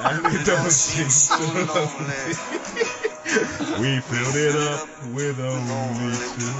[0.05, 1.43] And it doesn't seem so so
[1.73, 2.35] lonely.
[3.81, 6.53] We filled it up with only two.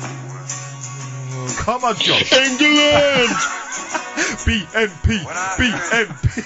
[1.64, 2.32] Come on, Josh.
[2.34, 3.30] England!
[4.46, 5.24] BNP,
[5.58, 6.44] BNP.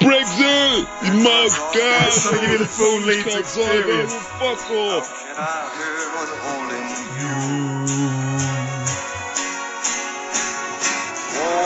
[0.00, 0.84] Brexit!
[1.22, 2.12] My God!
[2.26, 4.14] I'll give you the full Leeds Comes on, experience.
[4.14, 5.06] Fuck off!
[5.28, 5.42] And I
[5.76, 6.88] heard was holding
[7.20, 9.03] You.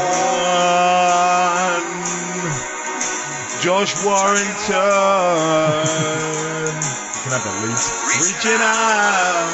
[0.08, 1.88] One.
[3.60, 4.78] Josh Warrington.
[7.14, 7.76] You can have that lead.
[8.22, 9.48] Reaching out.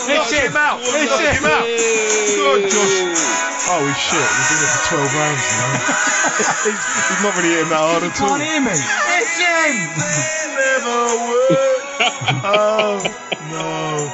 [0.07, 0.79] Lift him out!
[0.79, 1.65] Lift him out!
[1.65, 3.54] Good, Josh.
[3.67, 5.73] Oh, Holy shit, we've been here for 12 rounds now.
[6.37, 8.37] he's, he's not really hitting that hard at all.
[8.37, 8.77] Can't hear me.
[8.77, 9.73] It's him!
[10.53, 11.81] Never would.
[12.47, 13.01] Oh,
[13.49, 14.05] no.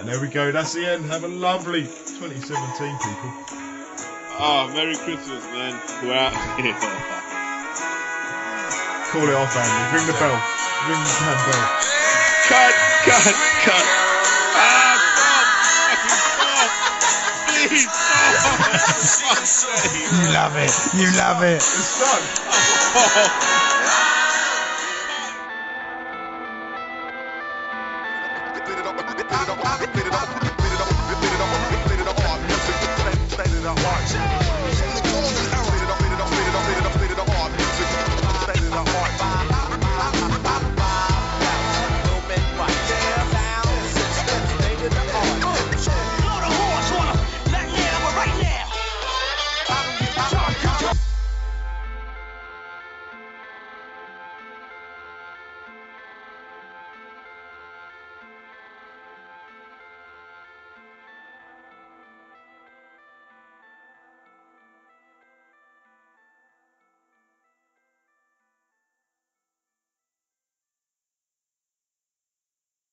[0.00, 1.04] And there we go, that's the end.
[1.06, 3.32] Have a lovely 2017, people.
[4.40, 5.78] Oh, Merry Christmas, man.
[6.02, 6.72] We're out here.
[9.12, 9.96] Call it off, Andy.
[9.96, 10.40] Ring the bell.
[10.88, 11.64] Ring the damn bell.
[12.48, 12.74] Cut,
[13.04, 13.34] cut,
[13.64, 14.03] cut.
[17.68, 17.86] Please!
[20.10, 20.72] You love it.
[20.94, 21.56] You love it.
[21.56, 22.22] It's done.
[29.94, 30.53] Spit